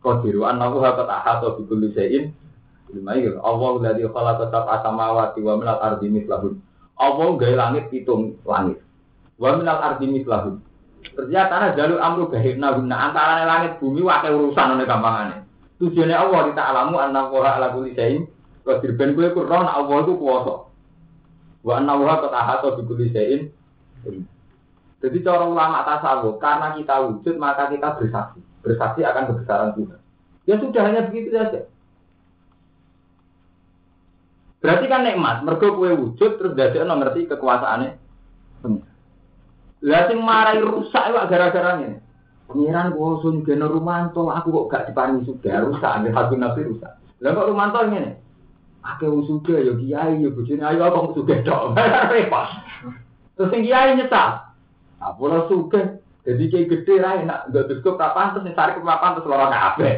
qadiru 0.00 0.48
annahu 0.48 0.80
qad 0.80 1.04
ahata 1.04 1.60
bi 1.60 1.62
kulli 1.68 1.92
syai'in 1.92 2.32
itu, 2.86 3.38
Allah 3.42 3.70
dari 3.82 4.06
tetap 4.06 4.64
asamawati 4.70 5.42
wa 5.42 5.58
minal 5.58 5.80
ardi 5.82 6.06
mislahun. 6.06 6.54
Allah 6.96 7.28
gaya 7.36 7.56
langit 7.58 7.90
hitung 7.90 8.38
langit. 8.46 8.78
Wa 9.36 9.58
minal 9.58 9.82
ardi 9.82 10.06
mislahun. 10.06 10.62
Ternyata 11.06 11.50
tanah 11.50 11.70
jalur 11.78 11.98
amru 12.02 12.24
gahirna 12.30 12.74
guna 12.78 12.96
antara 13.10 13.46
langit 13.46 13.78
bumi 13.78 14.02
wakil 14.02 14.50
urusan 14.50 14.78
oleh 14.78 14.86
gampangannya. 14.86 15.45
Tujuannya 15.76 16.16
Allah 16.16 16.40
kita 16.52 16.62
alamu 16.62 16.96
anak 16.96 17.28
wah 17.28 17.60
ala 17.60 17.76
kuli 17.76 17.92
sayin. 17.92 18.24
Kalau 18.64 18.80
dirben 18.80 19.12
gue 19.12 19.28
kurang 19.36 19.68
Allah 19.68 19.96
itu 20.02 20.16
kuasa. 20.16 20.54
Wa 21.60 21.72
anna 21.82 22.00
wah 22.00 22.16
kata 22.24 22.40
atau 22.58 22.80
di 22.80 22.82
kuli 22.88 23.12
sayin. 23.12 23.52
Jadi 25.04 25.18
cara 25.20 25.44
ulama 25.44 25.84
tasawuf 25.84 26.40
karena 26.40 26.72
kita 26.80 26.94
wujud 27.04 27.34
maka 27.36 27.68
kita 27.68 28.00
bersaksi. 28.00 28.40
Bersaksi 28.64 29.04
akan 29.04 29.24
kebesaran 29.28 29.70
Tuhan. 29.76 30.00
Ya 30.48 30.54
sudah 30.56 30.82
hanya 30.88 31.06
begitu 31.12 31.36
saja. 31.36 31.68
Berarti 34.64 34.88
kan 34.88 35.04
nikmat, 35.04 35.44
mergo 35.44 35.76
kue 35.76 35.92
wujud 35.92 36.40
terus 36.40 36.56
dadekno 36.56 36.96
ngerti 36.96 37.28
kekuasaannya. 37.28 37.90
Lah 39.84 40.08
marai 40.16 40.64
rusak 40.64 41.12
iku 41.12 41.18
gara-gara 41.28 41.78
ngene. 41.78 42.05
Pengiran 42.46 42.94
kok 42.94 43.26
sun 43.26 43.42
geno 43.42 43.66
rumanto, 43.66 44.30
aku 44.30 44.54
kok 44.54 44.68
gak 44.70 44.86
diparingi 44.90 45.26
suga, 45.26 45.66
rusak 45.66 45.90
ambil 45.98 46.14
hati 46.14 46.34
nafsi 46.38 46.62
rusak. 46.62 46.92
Lah 47.18 47.30
kok 47.34 47.48
rumanto 47.50 47.78
ngene. 47.82 48.22
Akeh 48.86 49.10
wong 49.10 49.26
suga 49.26 49.58
ya 49.58 49.74
kiai 49.74 50.22
ya 50.22 50.30
bojone 50.30 50.62
ayo 50.62 50.80
apa 50.86 51.10
suga 51.10 51.34
tok. 51.42 51.74
Repot. 52.14 52.46
Terus 53.34 53.50
sing 53.50 53.66
kiai 53.66 53.98
nyesal. 53.98 54.46
Apa 55.02 55.18
ora 55.18 55.50
suga. 55.50 55.98
Jadi 56.22 56.50
kayak 56.50 56.70
gede 56.70 56.94
lah 57.02 57.22
enak, 57.22 57.40
gak 57.54 57.66
cukup 57.70 58.02
kapan 58.02 58.34
terus 58.34 58.54
tarik 58.58 58.78
ke 58.78 58.82
papan 58.82 59.14
terus 59.14 59.30
lorong 59.30 59.50
kabeh. 59.50 59.94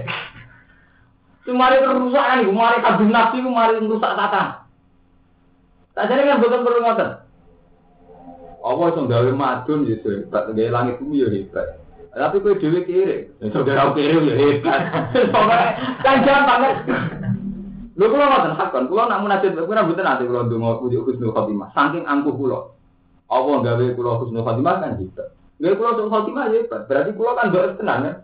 Kemari 1.49 1.81
kerusakan 1.81 2.45
iku, 2.45 2.53
mari 2.53 2.85
kadung 2.85 3.09
nafsi 3.09 3.41
iku 3.41 3.49
mari 3.49 3.81
rusak 3.81 4.13
tatan. 4.13 4.49
Sajane 5.97 6.29
kan 6.29 6.41
boten 6.45 6.65
perlu 6.65 6.81
ngoten. 6.85 7.11
Allah 8.61 8.87
iso 8.93 9.01
gawe 9.09 9.31
madun 9.33 9.89
ya 9.89 9.97
hebat, 10.05 10.53
gawe 10.53 10.69
langit 10.69 11.01
bumi 11.01 11.25
ya 11.25 11.29
hebat. 11.33 11.81
Tapi 12.09 12.37
kowe 12.41 12.57
dhewe 12.57 12.81
kiri, 12.89 13.29
saudara 13.53 13.93
kiri 13.93 14.17
ya 14.27 14.35
hebat. 14.35 14.81
kan 16.05 16.17
gampang 16.25 16.61
kan. 16.65 16.75
Lho 17.99 18.07
kula 18.15 18.31
ngoten 18.31 18.55
hakon, 18.55 18.85
kula 18.87 19.11
nak 19.11 19.21
munajat 19.27 19.59
kula 19.59 19.83
mboten 19.83 20.07
ate 20.07 20.23
kula 20.25 20.47
ndonga 20.47 20.79
puji 20.79 21.03
husnul 21.03 21.35
khotimah. 21.35 21.75
Saking 21.75 22.07
angkuh 22.07 22.31
kula. 22.31 22.71
Allah 23.27 23.57
gawe 23.61 23.87
kula 23.99 24.23
husnul 24.23 24.47
khotimah 24.47 24.75
kan 24.79 25.03
hebat. 25.03 25.29
Gawe 25.59 25.75
kula 25.75 25.89
husnul 25.99 26.13
khotimah 26.15 26.45
ya 26.47 26.63
hebat. 26.63 26.83
Berarti 26.87 27.11
kula 27.19 27.31
kan 27.35 27.47
mbok 27.51 27.67
tenan 27.77 27.99
kan. 28.07 28.17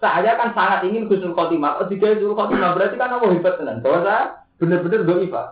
Saya 0.00 0.32
kan 0.40 0.48
sangat 0.56 0.80
ingin 0.88 1.12
husnul 1.12 1.36
khotimah. 1.36 1.84
Oh, 1.84 1.86
jika 1.92 2.16
husnul 2.16 2.34
khotimah 2.40 2.70
berarti 2.72 2.96
kan 2.96 3.12
Allah 3.12 3.30
hebat 3.36 3.54
tenan. 3.60 3.76
Bahwa 3.84 3.98
saya 4.00 4.22
benar-benar 4.56 5.00
doifah. 5.04 5.48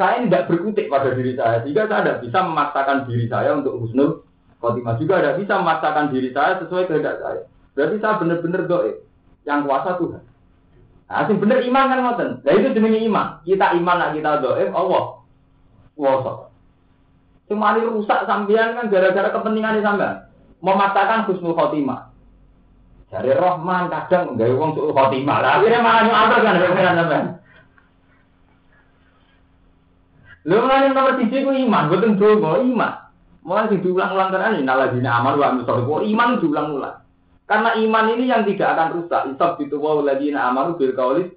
Saya 0.00 0.24
tidak 0.24 0.48
berkutik 0.48 0.88
pada 0.88 1.12
diri 1.12 1.36
saya. 1.36 1.60
Jika 1.68 1.84
saya 1.84 2.00
tidak 2.00 2.18
bisa 2.24 2.38
memaksakan 2.40 3.04
diri 3.12 3.28
saya 3.28 3.60
untuk 3.60 3.76
husnul 3.76 4.25
khotimah. 4.62 4.96
Juga 5.00 5.20
tidak 5.20 5.36
bisa 5.42 5.52
memaksakan 5.60 6.12
diri 6.12 6.30
saya 6.32 6.60
sesuai 6.62 6.88
kehendak 6.88 7.16
saya. 7.20 7.42
Berarti 7.76 7.96
saya 8.00 8.20
benar-benar 8.20 8.62
doif. 8.64 8.96
Yang 9.46 9.60
kuasa 9.68 9.90
Tuhan. 10.00 10.22
Nah, 11.06 11.22
sing 11.30 11.38
bener 11.38 11.62
iman 11.62 11.86
kan 11.86 11.98
ngoten. 12.02 12.30
Nah 12.42 12.52
itu 12.52 12.68
demi 12.74 12.98
iman. 13.06 13.38
Kita 13.46 13.78
iman 13.78 13.96
nak 13.96 14.12
kita 14.18 14.42
doif, 14.42 14.70
Allah 14.74 15.04
kuasa. 15.94 16.32
Cuma 17.46 17.78
rusak 17.78 18.26
sampean 18.26 18.74
kan 18.74 18.90
gara-gara 18.90 19.30
kepentingan 19.30 19.82
sampean. 19.86 20.26
Memaksakan 20.60 21.30
husnul 21.30 21.54
khotimah. 21.54 22.10
Dari 23.06 23.30
Rahman 23.38 23.86
kadang 23.86 24.34
nggak 24.34 24.50
uang 24.50 24.70
suul 24.74 24.90
khotimah 24.90 25.38
lah. 25.38 25.50
Akhirnya 25.62 25.78
malah 25.78 26.02
nyuapel 26.02 26.38
kan 26.42 26.58
pikiran 26.58 26.98
sampean. 26.98 27.24
Lu 30.46 30.62
mulai 30.62 30.90
nomor 30.90 31.18
tiga 31.18 31.42
ku 31.42 31.50
iman, 31.50 31.90
betul 31.90 32.14
dua 32.18 32.62
iman. 32.62 33.05
Mulai 33.46 33.70
sing 33.70 33.78
diulang-ulang 33.78 34.34
terus 34.34 34.58
ini 34.58 34.66
naladina 34.66 35.22
amal 35.22 35.38
wa 35.38 35.54
amil 35.54 36.02
iman 36.02 36.42
diulang-ulang. 36.42 36.98
Karena 37.46 37.78
iman 37.78 38.06
ini 38.10 38.26
yang 38.26 38.42
tidak 38.42 38.74
akan 38.74 38.88
rusak. 38.98 39.22
Isab 39.30 39.62
itu 39.62 39.78
wa 39.78 40.02
ladina 40.02 40.50
amalu 40.50 40.74
bil 40.74 40.92
kaulis 40.98 41.30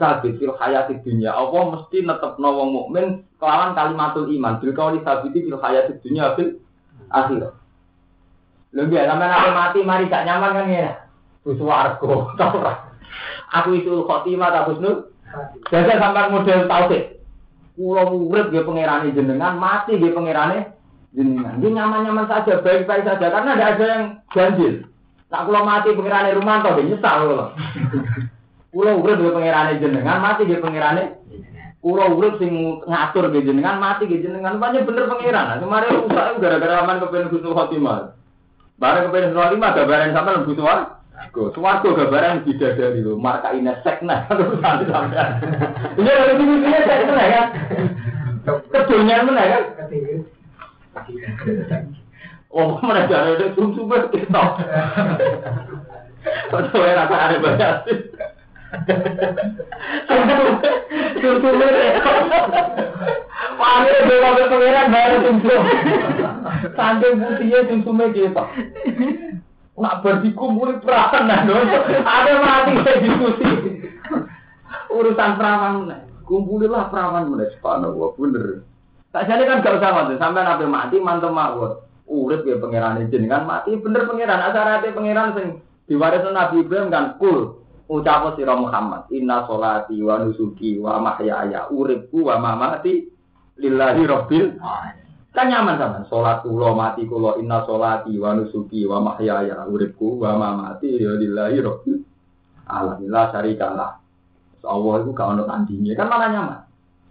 sabit 0.00 0.40
fil 0.40 0.56
hayati 0.56 1.04
dunia. 1.04 1.36
Allah 1.36 1.76
mesti 1.76 2.00
netep 2.00 2.40
wong 2.40 2.68
mukmin 2.72 3.28
kelawan 3.36 3.76
kalimatul 3.76 4.32
iman. 4.32 4.56
Bil 4.56 4.72
kaulis 4.72 5.04
sabit 5.04 5.36
fil 5.36 5.60
hayati 5.60 6.00
dunia 6.00 6.32
fil 6.32 6.64
akhir. 7.12 7.52
Lebih 8.72 9.04
sampai 9.04 9.28
nanti 9.28 9.50
mati 9.52 9.78
mari 9.84 10.08
gak 10.08 10.24
nyaman 10.24 10.56
kan 10.56 10.66
ya. 10.72 10.92
Suswargo, 11.44 12.32
tau 12.40 12.56
Aku 13.50 13.76
itu 13.76 14.06
khotimah 14.08 14.48
tak 14.48 14.64
husnul. 14.72 15.12
Jadi 15.68 15.92
sampai 15.98 16.32
model 16.32 16.64
tauhid. 16.64 17.20
Kulo 17.76 18.16
urip 18.30 18.48
dia 18.48 18.64
pangerane 18.64 19.12
jenengan, 19.12 19.60
mati 19.60 19.98
dia 19.98 20.14
pangerane 20.14 20.79
jenengan. 21.14 21.58
Dia 21.58 21.70
nyaman-nyaman 21.74 22.26
saja, 22.30 22.62
baik-baik 22.62 23.04
saja 23.06 23.26
karena 23.30 23.50
tidak 23.56 23.70
ada 23.76 23.84
yang 23.84 24.02
ganjil. 24.30 24.74
Nak 25.30 25.44
kulo 25.46 25.60
mati 25.62 25.94
pangerane 25.94 26.30
rumah 26.34 26.62
dia 26.62 26.82
nyesal 26.82 27.18
kulo. 27.26 27.46
Kulo 28.70 29.02
urip 29.02 29.18
dia 29.18 29.34
pangerane 29.34 29.82
jenengan, 29.82 30.22
mati 30.22 30.46
dia 30.46 30.62
pangerane 30.62 31.18
Kulo 31.80 32.12
urip 32.12 32.36
sing 32.36 32.84
ngatur 32.84 33.32
dia 33.32 33.40
jenengan, 33.40 33.80
mati 33.80 34.04
dia 34.04 34.20
jenengan. 34.20 34.60
Banyak 34.60 34.84
bener 34.84 35.08
pangeran. 35.08 35.64
Kemarin 35.64 35.96
rusak 36.04 36.36
gara-gara 36.36 36.84
aman 36.84 37.00
kepengen 37.00 37.32
husnul 37.32 37.56
khotimah. 37.56 38.12
Barang 38.76 39.08
kepengen 39.08 39.32
husnul 39.32 39.44
khotimah, 39.48 39.70
gambaran 39.72 40.12
sampai 40.12 40.36
lebih 40.44 40.56
tua. 40.60 40.76
Go, 41.32 41.52
suwargo 41.56 41.96
gambaran 41.96 42.44
bidadari 42.44 43.00
lho, 43.04 43.16
marka 43.16 43.52
ina 43.56 43.80
sekna 43.80 44.28
urusan 44.28 44.84
sampean. 44.92 45.30
Iya, 45.96 46.12
lho 46.16 46.32
iki 46.36 46.44
iki 46.68 46.80
sekna. 46.84 47.24
Kedonyan 48.72 49.24
meneh 49.28 49.46
kan. 49.48 49.62
Oh, 52.50 52.82
mana 52.82 53.06
jare 53.06 53.38
ada 53.38 53.54
sumsum 53.54 53.86
ketok. 54.10 54.50
Padha 56.50 56.76
wae 56.82 56.92
rasa 56.98 57.16
are 57.16 57.36
bayas. 57.38 57.78
Sumsum 61.22 61.62
Pane 63.54 63.92
bela 64.10 64.30
pengeran 64.50 64.90
bayar 64.90 65.14
sumsum. 65.22 65.62
Sande 66.74 67.08
putihnya 67.22 67.70
sumsum 67.70 68.02
ketok. 68.10 68.48
Nak 69.78 70.02
berdiku 70.02 70.50
mulai 70.50 70.82
perasan 70.82 71.30
dah 71.30 71.40
dong. 71.46 71.70
Ada 72.02 72.32
mati 72.42 72.72
diskusi. 73.00 73.50
Urusan 74.90 75.38
perawan, 75.38 75.86
kumpulilah 76.26 76.90
perawan 76.90 77.30
mulai 77.30 77.46
sepanjang 77.54 77.94
bener. 77.94 78.66
Tak 79.10 79.26
jadi 79.26 79.42
kan 79.42 79.58
gak 79.66 79.82
usah 79.82 79.90
ngoten, 79.90 80.22
sampai 80.22 80.46
nabi 80.46 80.66
mati 80.70 80.96
mantep 81.02 81.34
mawon. 81.34 81.82
Urip 82.10 82.46
ya 82.46 82.58
pangeran 82.58 83.06
jenengan 83.10 83.46
mati 83.46 83.74
bener 83.74 84.06
pangeran. 84.06 84.38
Asarate 84.38 84.94
pangeran 84.94 85.34
sing 85.34 85.46
diwarisno 85.90 86.30
Nabi 86.30 86.62
Ibrahim 86.62 86.90
kan 86.90 87.18
kul. 87.18 87.58
Ucap 87.90 88.38
sira 88.38 88.54
Muhammad 88.54 89.10
inna 89.10 89.42
sholati 89.50 89.98
wa 89.98 90.22
nusuki 90.22 90.78
wa 90.78 91.02
mahyaya 91.02 91.66
uripku 91.74 92.22
wa 92.22 92.38
mamati 92.38 93.02
lillahi 93.58 94.06
rabbil 94.06 94.62
kan 95.34 95.50
nyaman 95.50 95.74
sama 95.74 96.06
salat 96.06 96.38
kula 96.46 96.70
mati 96.70 97.02
kula 97.10 97.42
inna 97.42 97.66
sholati 97.66 98.14
wa 98.14 98.38
nusuki 98.38 98.86
wa 98.86 99.02
mahyaya 99.02 99.66
uripku 99.66 100.22
wa 100.22 100.38
mamati 100.38 101.02
lillahi 101.02 101.58
rabbil 101.58 101.98
alamin. 102.70 103.10
La 103.10 103.26
syarikalah 103.34 103.90
Allah 104.62 104.94
itu 105.02 105.10
gak 105.10 105.26
ono 105.34 105.42
tandinge 105.50 105.92
kan 105.98 106.06
malah 106.06 106.30
nyaman 106.30 106.69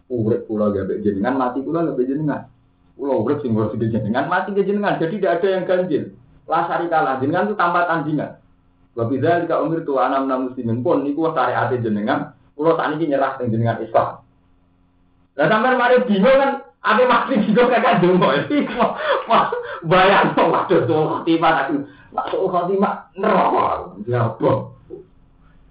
urip 0.09 0.49
kula 0.49 0.73
gawe 0.73 0.93
jenengan 1.05 1.37
mati 1.37 1.61
kula 1.61 1.85
gawe 1.85 2.01
jenengan. 2.01 2.49
Kula 2.97 3.13
urip 3.21 3.39
sing 3.45 3.53
ngurus 3.53 3.77
jenengan 3.77 4.25
mati 4.27 4.51
ke 4.51 4.65
jenengan. 4.65 4.97
Jadi 4.97 5.21
tidak 5.21 5.39
ada 5.39 5.47
yang 5.47 5.63
ganjil. 5.69 6.03
La 6.49 6.65
syarikalah 6.65 7.21
jenengan 7.21 7.47
itu 7.47 7.55
tanpa 7.55 7.85
tandingan. 7.85 8.41
Wa 8.97 9.05
bidzalika 9.05 9.61
umirtu 9.61 9.95
ana 10.01 10.25
minal 10.25 10.49
muslimin. 10.49 10.81
Pun 10.81 11.05
niku 11.05 11.29
syariat 11.31 11.69
jenengan. 11.71 12.33
Kula 12.57 12.75
sakniki 12.75 13.07
nyerah 13.07 13.37
teng 13.37 13.53
jenengan 13.53 13.79
Islam. 13.79 14.25
Lah 15.39 15.47
sampean 15.47 15.79
mari 15.79 16.03
bingung 16.03 16.35
kan? 16.35 16.51
Ate 16.79 17.03
mati 17.07 17.35
juga 17.43 17.75
kakak 17.75 18.03
dungo. 18.03 18.27
Iki 18.39 18.71
wah 19.29 19.51
bayang 19.83 20.31
waduh 20.35 20.87
tuh 20.87 21.23
tiba 21.27 21.49
aku 21.67 21.83
tuh 22.31 22.47
khotimah 22.49 23.13
neraka. 23.15 23.93
Ya 24.07 24.31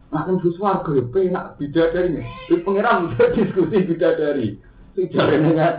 apa 0.08 0.16
Nah, 0.16 0.22
kan 0.24 0.36
suwargo 0.40 0.90
ya 0.96 1.04
penak 1.04 1.60
bidadari. 1.60 2.24
Di 2.48 2.56
pangeran 2.64 3.12
diskusi 3.36 3.76
bidadari. 3.84 4.56
Sejarah 4.96 5.36
nengat. 5.36 5.74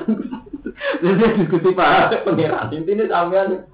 Jadi 1.01 1.23
diskusi 1.41 1.69
pak 1.73 2.29
pangeran. 2.29 2.69
Intinya 2.69 3.09
sampean. 3.09 3.65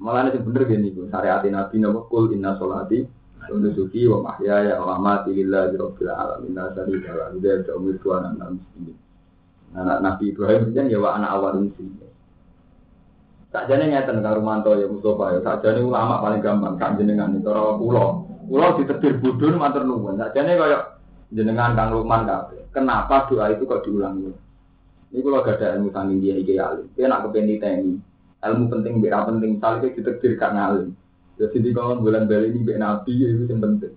Malah 0.00 0.32
ini 0.32 0.40
bener 0.40 0.64
gini 0.64 0.88
bu. 0.96 1.12
Syariat 1.12 1.44
Nabi 1.44 1.76
nama 1.76 2.00
kul 2.08 2.32
inna 2.32 2.56
solati. 2.56 3.04
Nusuki 3.46 4.08
wa 4.08 4.32
mahyaya 4.32 4.80
wa 4.80 4.96
mati 4.96 5.30
lillahi 5.36 5.76
rabbil 5.76 6.10
alamin. 6.10 6.56
Nasari 6.56 6.96
dalam 7.04 7.36
dia 7.44 7.60
ada 7.60 7.76
umur 7.76 8.00
tuan 8.00 8.32
anak. 8.32 8.58
Anak 9.76 9.98
Nabi 10.00 10.32
Ibrahim 10.32 10.72
kan 10.72 10.88
ya 10.88 10.98
wa 10.98 11.20
anak 11.20 11.30
awal 11.36 11.68
muslimin. 11.68 12.08
Tak 13.54 13.70
jane 13.70 13.92
ngeten 13.92 14.24
karo 14.24 14.40
Rumanto 14.42 14.74
ya 14.74 14.88
Mustafa 14.88 15.36
ya. 15.36 15.40
Tak 15.44 15.62
jane 15.62 15.84
ulama 15.84 16.18
paling 16.24 16.40
gampang 16.40 16.74
kan 16.80 16.98
jenengan 16.98 17.36
itu 17.36 17.46
ora 17.46 17.76
pulau. 17.78 18.25
Pulau 18.46 18.78
ditetir 18.78 19.18
bodoh 19.18 19.58
matur 19.58 19.82
nuwun. 19.82 20.22
Tak 20.22 20.38
jane 20.38 20.54
kaya 20.54 20.78
jenengan 21.34 21.74
Kang 21.74 21.90
Lukman 21.90 22.24
kabeh. 22.24 22.70
Kenapa 22.70 23.26
doa 23.26 23.50
itu 23.50 23.66
kok 23.66 23.82
diulang 23.82 24.22
ulang 24.22 24.38
Ini 25.10 25.22
kalau 25.22 25.42
gak 25.42 25.58
ada 25.62 25.66
ilmu 25.78 25.90
sanging 25.90 26.18
dia 26.22 26.34
iki 26.38 26.58
alim. 26.58 26.86
Dia 26.94 27.10
nak 27.10 27.26
kepen 27.26 27.50
diteni. 27.50 27.94
Ilmu 28.42 28.64
penting 28.70 29.02
beda 29.02 29.26
penting. 29.26 29.58
Salih 29.58 29.90
ditetir 29.90 30.38
kan 30.38 30.54
alim. 30.54 30.94
Jadi 31.36 31.56
di 31.60 31.70
kawan 31.74 32.00
bulan 32.00 32.24
beli 32.24 32.54
ini 32.54 32.64
bek 32.64 32.80
nabi 32.80 33.12
itu 33.12 33.44
yang 33.44 33.60
penting. 33.60 33.94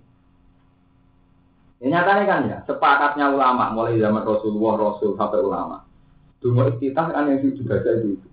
Ini 1.80 1.96
nyatanya 1.96 2.24
kan 2.28 2.42
ya, 2.52 2.58
sepakatnya 2.68 3.32
ulama 3.32 3.72
mulai 3.72 3.96
zaman 3.96 4.28
Rasulullah 4.28 4.76
Rasul 4.76 5.16
sampai 5.16 5.40
ulama. 5.40 5.88
Dua 6.44 6.68
iftitah 6.76 7.08
kan 7.08 7.32
yang 7.32 7.40
dibaca 7.40 7.90
itu. 7.96 8.29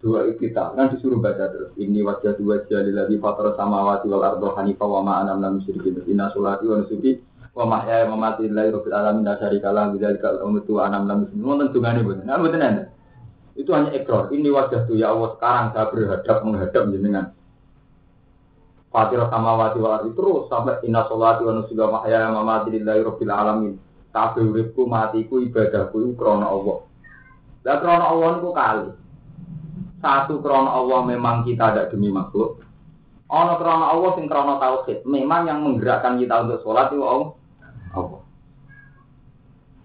Dua 0.00 0.24
iftitah 0.32 0.72
kan 0.72 0.96
disuruh 0.96 1.20
baca 1.20 1.52
terus. 1.52 1.76
Ini 1.76 2.00
wajah 2.00 2.32
dua 2.40 2.64
jali 2.64 2.88
lagi 2.88 3.20
fatar 3.20 3.52
samawati 3.52 4.08
wal 4.08 4.24
ardo 4.24 4.56
hanifah 4.56 4.88
wa 4.88 5.04
ma'anam 5.04 5.44
nam 5.44 5.52
musyrikin. 5.60 6.00
Inna 6.08 6.32
sulati 6.32 6.64
wa 6.64 6.80
nusuki 6.80 7.20
wa 7.52 7.68
mahya 7.68 8.08
wa 8.08 8.16
mamati 8.16 8.48
lillahi 8.48 8.72
rabbil 8.72 8.96
alamin 8.96 9.28
la 9.28 9.36
syarika 9.36 9.68
lah 9.68 9.92
bidzalika 9.92 10.40
anam 10.40 11.04
nam 11.04 11.28
muslimin. 11.28 11.44
Wonten 11.44 11.68
dungane 11.76 12.00
boten. 12.00 12.24
Nah 12.24 12.40
boten 12.40 12.64
enten. 12.64 12.88
Itu 13.60 13.76
hanya 13.76 13.92
ekor. 13.92 14.32
Ini 14.32 14.48
wajah 14.48 14.88
tuh 14.88 14.96
ya 14.96 15.12
Allah 15.12 15.36
sekarang 15.36 15.66
saya 15.76 15.86
berhadap 15.92 16.36
menghadap 16.48 16.82
jenengan. 16.88 17.26
Fatihah 18.88 19.28
samawati 19.28 19.78
wal 19.84 20.00
ardi 20.00 20.10
terus 20.16 20.48
sampai 20.48 20.80
inna 20.88 21.04
sholati 21.12 21.44
wa 21.44 21.52
nusuki 21.60 21.76
wa 21.76 22.00
mahya 22.00 22.24
wa 22.32 22.40
mamati 22.40 22.72
lillahi 22.72 23.04
rabbil 23.04 23.32
alamin. 23.36 23.74
Kabeh 24.16 24.48
uripku 24.48 24.88
matiku 24.88 25.44
ibadahku 25.44 26.16
krana 26.16 26.48
Allah. 26.48 26.88
Lah 27.68 27.76
krana 27.84 28.04
Allah 28.08 28.28
niku 28.40 28.50
kali. 28.56 28.99
Satu 30.00 30.40
krana 30.40 30.80
Allah 30.80 31.04
memang 31.04 31.44
kita 31.44 31.76
ada 31.76 31.92
demi 31.92 32.08
makhluk. 32.08 32.64
Ono 33.28 33.54
krana 33.60 33.92
Allah 33.92 34.10
sing 34.16 34.26
krana 34.26 34.56
tauhid. 34.56 35.04
Memang 35.04 35.44
yang 35.44 35.60
menggerakkan 35.60 36.16
kita 36.16 36.48
untuk 36.48 36.64
sholat 36.64 36.88
itu 36.88 37.04
Allah. 37.04 37.30
Allah. 37.92 38.20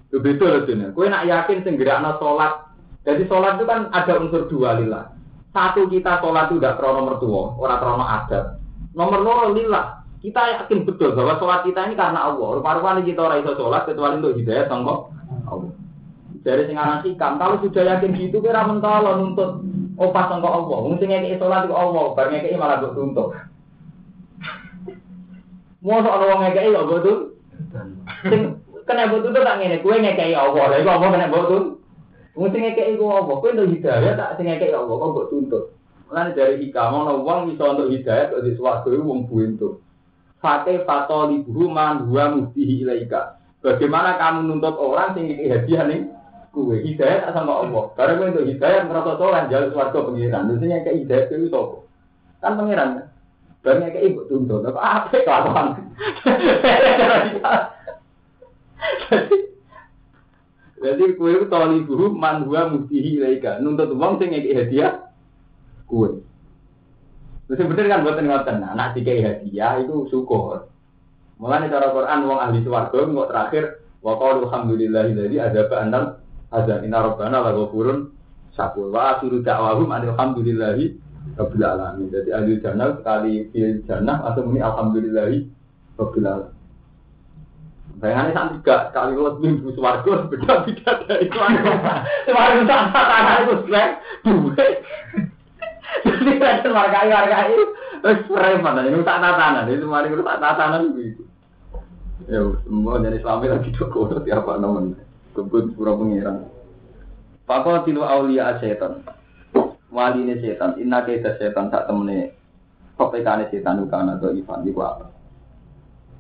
Itu 0.08 0.18
beda 0.24 0.46
loh 0.48 0.64
dunia. 0.64 0.96
Kue 0.96 1.12
nak 1.12 1.28
yakin 1.28 1.68
sing 1.68 1.76
gerakna 1.76 2.16
sholat. 2.16 2.72
Jadi 3.04 3.28
sholat 3.28 3.60
itu 3.60 3.68
kan 3.68 3.92
ada 3.92 4.14
unsur 4.18 4.48
dua 4.48 4.80
lillah. 4.80 5.12
Satu 5.52 5.92
kita 5.92 6.24
sholat 6.24 6.48
itu 6.50 6.64
tidak 6.64 6.80
krono 6.80 7.04
mertua, 7.04 7.54
orang 7.60 7.80
krono 7.84 8.06
adat. 8.08 8.46
Nomor 8.96 9.20
loro 9.20 9.46
lillah. 9.52 10.00
Kita 10.24 10.42
yakin 10.64 10.88
betul 10.88 11.12
bahwa 11.14 11.36
sholat 11.38 11.68
kita 11.68 11.92
ini 11.92 12.00
karena 12.00 12.32
Allah. 12.32 12.64
Rupa-rupanya 12.64 13.04
kita 13.04 13.20
orang 13.20 13.44
iso 13.44 13.52
sholat 13.60 13.84
kecuali 13.84 14.24
untuk 14.24 14.40
hidayah 14.40 14.66
sangka 14.72 15.12
Allah. 15.52 15.72
Dari 16.46 16.64
sing 16.70 16.78
aran 16.78 17.02
hikam, 17.04 17.42
kalau 17.42 17.58
sudah 17.60 17.84
yakin 17.84 18.14
gitu 18.16 18.38
kira 18.38 18.64
mentolo 18.70 19.18
nuntut 19.18 19.66
opas 19.96 20.26
sangka 20.32 20.50
Allah. 20.52 20.78
Wong 20.84 20.96
sing 21.00 21.10
ngekeki 21.12 21.40
sholat 21.40 21.68
itu 21.68 21.76
Allah, 21.76 22.06
bar 22.16 22.28
ngekeki 22.32 22.60
malah 22.60 22.78
tuntut. 22.84 23.30
Mosok 25.84 26.14
ana 26.16 26.26
wong 26.32 26.40
ngekeki 26.44 26.74
kok 26.76 26.86
mbok 26.86 27.02
tuntut. 27.04 27.20
Sing 28.28 28.42
kena 28.84 29.08
mbok 29.08 29.22
tuntut 29.24 29.44
tak 29.44 29.58
ngene, 29.60 29.78
kowe 29.84 29.96
ngekeki 29.96 30.36
Allah. 30.36 30.64
Lah 30.72 30.78
iku 30.80 30.90
apa 30.92 31.06
kena 31.14 31.28
tuntut? 31.32 31.64
Wong 32.36 32.48
sing 32.52 32.62
ngekeki 32.64 33.00
ku 33.00 33.06
Allah, 33.08 33.36
kowe 33.40 33.50
untuk 33.52 33.70
hidayah 33.72 34.14
tak 34.20 34.32
sing 34.40 34.46
ngekeki 34.48 34.76
Allah 34.76 34.96
kok 34.96 35.10
mbok 35.12 35.28
tuntut. 35.32 35.64
Mulane 36.06 36.38
dari 36.38 36.56
hikam 36.62 36.94
ana 36.94 37.14
wong 37.18 37.56
iso 37.56 37.66
untuk 37.66 37.90
hidayah 37.90 38.30
kok 38.30 38.44
di 38.46 38.52
swarga 38.56 38.90
iku 38.92 39.04
wong 39.04 39.26
buentuk. 39.26 39.82
Fate 40.44 40.86
fatoli 40.86 41.42
man 41.72 42.06
huwa 42.06 42.38
muftihi 42.38 42.86
ilaika. 42.86 43.42
Bagaimana 43.66 44.22
kamu 44.22 44.46
nuntut 44.46 44.78
orang 44.78 45.18
ngekeki 45.18 45.50
hadiah 45.50 45.84
nih? 45.90 46.15
Kue 46.56 46.80
hidayah 46.80 47.28
tak 47.28 47.36
sama 47.36 47.68
Allah. 47.68 47.92
Karena 48.00 48.16
kue 48.16 48.32
untuk 48.32 48.48
hidayah 48.48 48.88
merasa 48.88 49.20
sholat 49.20 49.52
jalan 49.52 49.76
suarga 49.76 50.00
pengiran. 50.08 50.48
Yang 50.56 50.88
kayak 50.88 51.04
hidayah 51.04 51.28
itu 51.28 51.52
sopo. 51.52 51.84
Kan 52.40 52.56
pengiran 52.56 52.96
kan. 52.96 53.12
Barangnya 53.60 53.92
kayak 53.92 54.08
ibu 54.08 54.24
tuntut. 54.32 54.64
Apa 54.64 54.80
apa 54.80 55.12
kelakuan? 55.20 55.68
Jadi 60.80 61.04
kue 61.20 61.36
itu 61.36 61.46
toli 61.52 61.84
buhu 61.84 62.16
man 62.16 62.48
huwa 62.48 62.72
muftihi 62.72 63.20
ilaika. 63.20 63.60
Nuntut 63.60 63.92
uang 63.92 64.24
sing 64.24 64.32
ngekeki 64.32 64.56
hadiah. 64.56 65.12
Kue. 65.92 66.24
Terus 67.52 67.68
bener 67.68 67.92
kan 67.92 68.08
buatan 68.08 68.32
ngoten. 68.32 68.64
Nah, 68.64 68.72
nak 68.80 68.96
dikai 68.96 69.20
hadiah 69.20 69.84
itu 69.84 70.08
syukur. 70.08 70.72
Mulane 71.36 71.68
cara 71.68 71.92
Quran 71.92 72.32
wong 72.32 72.40
ahli 72.40 72.64
swarga 72.64 72.96
kok 72.96 73.28
terakhir 73.28 73.84
wa 74.00 74.16
qalu 74.16 74.48
alhamdulillahilladzi 74.48 75.36
adzaba 75.44 75.84
annal 75.84 76.24
azan 76.52 76.86
inna 76.86 77.02
rabbana 77.06 77.42
la 77.42 77.52
ghafurun 77.54 78.12
syakur 78.54 78.92
wa 78.92 79.18
akhiru 79.18 79.42
da'wahum 79.42 79.90
alhamdulillahi 79.90 80.94
rabbil 81.38 81.66
alamin. 81.66 82.08
Jadi 82.14 82.30
ahli 82.34 82.62
jannah 82.62 82.98
sekali 83.02 83.50
fil 83.50 83.82
jannah 83.86 84.22
atau 84.30 84.46
muni 84.46 84.62
alhamdulillahi 84.62 85.38
rabbil 85.98 86.28
alamin. 86.28 86.54
Bayangannya 87.96 88.36
saat 88.36 88.50
tiga 88.60 88.76
kali 88.92 89.16
lewat 89.16 89.40
minggu 89.40 89.72
swarga 89.72 90.28
beda 90.28 90.68
beda 90.68 90.92
dari 91.08 91.32
itu. 91.32 91.38
Swarga 92.28 92.62
tak 92.68 93.08
tanah 93.08 93.36
itu 93.40 93.54
srek 93.64 93.90
dua. 94.28 94.66
Jadi 96.04 96.32
kan 96.44 96.76
warga 96.76 97.00
warga 97.08 97.38
itu 97.48 97.64
terus 98.04 98.20
preman 98.28 98.84
ini 98.84 99.00
tak 99.08 99.24
tatanan 99.24 99.72
itu 99.72 99.88
mari 99.88 100.12
tak 100.12 100.42
tatanan 100.44 100.92
gitu. 101.00 101.24
Ya 102.28 102.42
semua 102.68 103.00
dari 103.00 103.18
suami 103.24 103.48
lagi 103.48 103.72
doko 103.72 104.12
tiap 104.28 104.44
nomor 104.60 104.92
kebun 105.36 105.76
pura 105.76 105.94
pengiran. 105.94 106.48
Pakau 107.46 107.84
tilu 107.86 108.02
aulia 108.02 108.58
setan. 108.58 109.06
Wali 109.94 110.26
ini 110.26 110.42
setan. 110.42 110.80
Inna 110.82 111.06
kita 111.06 111.38
setan 111.38 111.70
tak 111.70 111.86
temene 111.86 112.34
Pepekane 112.96 113.52
setan 113.52 113.84
kana 113.92 114.16
do 114.16 114.32
Ivan 114.32 114.64
iku 114.64 114.80
apa? 114.80 115.12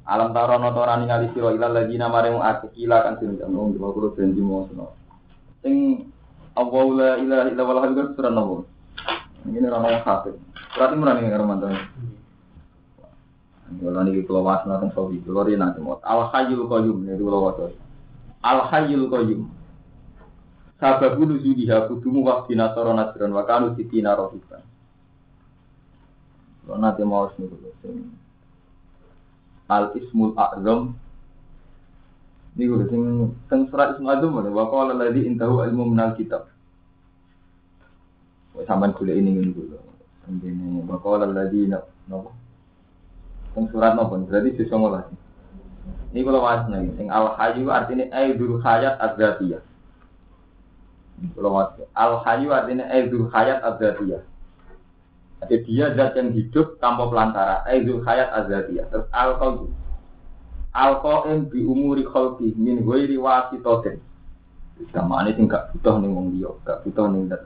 Alam 0.06 0.36
taro 0.36 0.60
no 0.60 0.69
tora 0.75 0.99
ningali 0.99 1.32
sira 1.34 1.56
ilal 1.56 1.71
ladina 1.71 2.12
maring 2.12 2.38
akeh 2.38 2.69
kila 2.75 3.01
kan 3.01 3.15
sing 3.17 3.39
jamu 3.39 3.71
di 3.71 3.80
kulo 3.80 4.12
janji 4.13 4.43
mono. 4.43 4.93
Sing 5.63 6.06
Allah 6.54 6.86
la 6.93 7.10
ilaha 7.17 7.43
illa 7.49 7.63
wal 7.63 7.80
hayyul 7.82 8.13
surah 8.13 8.30
nopo. 8.30 8.67
Ini 9.47 9.65
ora 9.65 9.82
ono 9.82 9.99
kafir. 10.04 10.36
Berarti 10.75 10.93
murah 10.99 11.13
ning 11.15 11.32
karo 11.32 11.43
mantan. 11.47 11.73
Kalau 13.65 14.01
niki 14.06 14.30
kula 14.30 14.45
wasna 14.45 14.78
teng 14.78 14.93
sawi, 14.93 15.23
kula 15.25 15.41
ri 15.47 15.58
nanti 15.58 15.82
mau. 15.82 15.97
Al 16.04 16.30
hayyul 16.30 16.69
qayyum 16.69 17.08
niku 17.08 17.25
kula 17.25 17.39
waca. 17.39 17.65
Al 18.46 18.62
hayyul 18.70 19.10
qayyum. 19.10 19.50
Sababu 20.78 21.26
nuzuliha 21.26 21.90
kudumu 21.90 22.22
waqti 22.22 22.54
nasara 22.54 22.94
nasran 22.94 23.34
wa 23.34 23.42
kanu 23.50 23.74
sitina 23.74 24.14
rohiban. 24.14 24.62
Kalau 26.62 26.78
nanti 26.78 27.02
mau 27.02 27.26
sing 27.34 27.50
al 29.66 29.98
ismul 29.98 30.38
a'zam 30.38 30.94
niku 32.54 32.86
sing 32.86 33.02
teng 33.50 33.66
surat 33.74 33.98
ismul 33.98 34.14
a'zam 34.14 34.30
wa 34.38 34.66
qala 34.70 34.94
alladzi 34.94 35.26
intahu 35.26 35.66
ilmu 35.66 35.90
minal 35.90 36.14
kitab. 36.14 36.46
Sampean 38.70 38.94
golek 38.94 39.18
ini 39.18 39.42
ngene 39.42 39.52
dulu. 39.58 39.78
Ini 40.30 40.86
wa 40.86 41.02
qala 41.02 41.26
alladzi 41.26 41.66
nopo 42.12 42.30
Teng 43.58 43.66
surat 43.74 43.98
nopo 43.98 44.22
berarti 44.22 44.54
di 44.54 44.70
19. 44.70 45.25
Ini 46.15 46.23
kalau 46.23 46.47
wasnya 46.47 46.80
sing 46.95 47.12
al 47.12 47.36
hayyu 47.36 47.67
artinya 47.67 48.08
aidul 48.15 48.63
hayat 48.63 48.95
adzatiyah. 49.04 49.60
Kalau 51.36 51.51
mas 51.60 51.75
al 51.91 52.23
hayyu 52.23 52.56
artinya 52.56 52.88
aidul 52.88 53.28
hayat 53.36 53.60
adzatiyah. 53.60 54.23
Jadi 55.43 55.56
dia 55.67 55.91
zat 55.91 56.15
yang 56.15 56.32
hidup 56.32 56.80
tanpa 56.80 57.12
pelantara. 57.12 57.67
Aidul 57.67 57.99
hayat 58.08 58.32
adzatiyah. 58.32 58.88
Terus 58.95 59.12
al 59.12 59.36
qayyum. 59.43 59.75
Al 60.71 61.04
qayyum 61.04 61.51
bi 61.51 61.67
umuri 61.67 62.08
khalqi 62.08 62.56
min 62.56 62.88
ghairi 62.88 63.19
wasitatin. 63.19 63.99
Sama 64.95 65.28
ini 65.28 65.36
sing 65.36 65.51
gak 65.51 65.75
butuh 65.75 65.99
ning 65.99 66.15
wong 66.15 66.32
liya, 66.32 66.56
gak 66.63 66.80
butuh 66.88 67.12
ning 67.12 67.28
zat. 67.28 67.43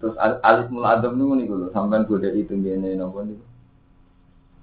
Terus 0.00 0.16
al- 0.16 0.40
alif 0.40 0.72
mul 0.72 0.88
adam 0.88 1.20
niku 1.20 1.36
niku 1.36 1.54
lho, 1.56 1.68
sampean 1.76 2.08
godhe 2.08 2.32
itu 2.32 2.56
ngene 2.56 2.96
napa 2.96 3.28
niku. 3.28 3.44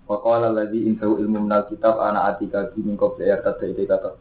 Wa 0.03 0.19
qala 0.19 0.51
alladzi 0.51 0.83
intahu 0.83 1.19
ilmu 1.23 1.47
minal 1.47 1.63
kitab 1.71 1.95
ana 1.99 2.27
atika 2.35 2.71
bi 2.75 2.83
min 2.83 2.99
qabli 2.99 3.27
ite 3.31 3.83
kata. 3.87 4.11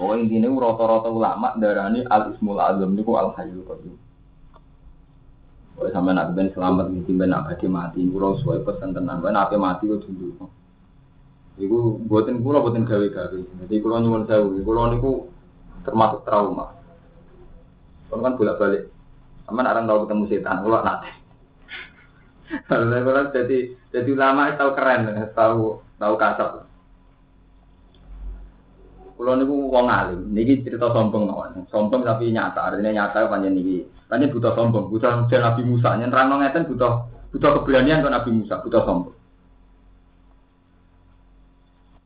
Oh 0.00 0.16
intinya 0.16 0.48
rata-rata 0.48 1.12
ulama 1.12 1.52
darani 1.60 2.02
al 2.08 2.32
ismul 2.32 2.56
azam 2.56 2.96
niku 2.96 3.20
al 3.20 3.36
hayyul 3.36 3.62
qayyum. 3.68 3.96
Kalau 5.76 5.92
sampai 5.96 6.12
nak 6.12 6.36
ben 6.36 6.52
selamat 6.52 6.92
mesti 6.92 7.12
ben 7.16 7.32
nak 7.32 7.48
badhe 7.48 7.68
mati, 7.68 8.04
kula 8.04 8.36
suwe 8.44 8.60
pesen 8.64 8.92
tenan, 8.92 9.24
ben 9.24 9.32
ape 9.32 9.56
mati 9.56 9.88
kok 9.88 10.04
dulu. 10.08 10.44
Iku 11.56 12.04
buatin 12.04 12.44
kula 12.44 12.60
buatin 12.60 12.84
gawe-gawe. 12.84 13.38
Jadi 13.64 13.74
kula 13.80 14.04
nyuwun 14.04 14.28
sewu, 14.28 14.60
kula 14.60 14.92
niku 14.92 15.28
termasuk 15.84 16.24
trauma. 16.28 16.76
Kalau 18.12 18.20
kan 18.20 18.36
bolak-balik, 18.36 18.92
sama 19.48 19.64
orang 19.64 19.88
tahu 19.88 19.98
ketemu 20.04 20.24
setan, 20.28 20.56
kula 20.60 20.78
nate. 20.84 21.10
Kalau 22.68 23.00
kula 23.08 23.20
jadi 23.32 23.58
jadi 23.90 24.08
ulama 24.14 24.54
tahu 24.54 24.70
keren, 24.78 25.10
tahu 25.34 25.82
tahu 25.98 26.14
kasar. 26.14 26.70
Kulo 29.20 29.36
niku 29.36 29.68
wong 29.68 29.86
alim. 29.90 30.32
Niki 30.32 30.64
cerita 30.64 30.88
sombong 30.96 31.28
mawon. 31.28 31.68
Sombong 31.68 32.06
tapi 32.08 32.32
nyata. 32.32 32.72
Artinya 32.72 32.88
nyata 32.88 33.28
panjang 33.28 33.52
niki. 33.52 33.84
Panjang 34.08 34.32
butuh 34.32 34.56
sombong, 34.56 34.88
butuh 34.88 35.28
jen 35.28 35.44
Nabi 35.44 35.60
Musa. 35.60 35.92
Nyenrang 36.00 36.40
ngeten 36.40 36.64
butuh 36.64 37.04
butuh 37.28 37.50
keberanian 37.60 38.00
kan 38.00 38.16
Nabi 38.16 38.32
Musa, 38.32 38.64
butuh 38.64 38.80
sombong. 38.80 39.12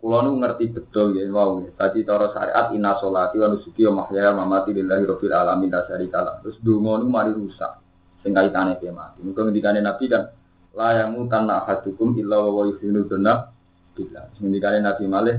Kulo 0.03 0.19
niku 0.27 0.37
ngerti 0.43 0.65
betul 0.75 1.07
ya, 1.15 1.31
wow. 1.31 1.63
Tadi 1.79 2.03
cara 2.03 2.35
syariat 2.35 2.67
inna 2.75 2.99
sholati 2.99 3.39
wa 3.39 3.47
nusuki 3.47 3.87
wa 3.87 4.11
mamati 4.11 4.75
lillahi 4.75 5.07
rabbil 5.07 5.33
alamin 5.37 5.71
la 5.71 5.87
syarika. 5.87 6.43
Terus 6.43 6.59
donga 6.67 6.99
niku 6.99 7.11
mari 7.15 7.31
rusak. 7.31 7.79
Sing 8.27 8.35
kaitane 8.35 8.75
ke 8.83 8.91
mati. 8.91 9.23
Muga 9.23 9.47
ngendikane 9.47 9.79
Nabi 9.85 10.11
kan 10.11 10.35
la 10.75 11.07
yamutan 11.07 11.47
ahadukum 11.47 12.19
illa 12.19 12.43
wa 12.43 12.67
yuhinu 12.67 13.07
dzanna 13.07 13.51
billah. 13.95 14.27
Ngendikane 14.43 14.83
Nabi 14.83 15.05
malih 15.07 15.37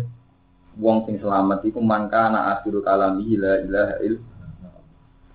wong 0.79 1.07
sing 1.07 1.19
selamat 1.19 1.63
iku 1.67 1.79
mangka 1.79 2.31
ana 2.31 2.55
akhiru 2.55 2.83
kalami 2.83 3.35
la 3.39 3.63
ilaha 3.63 3.95
il 4.03 4.15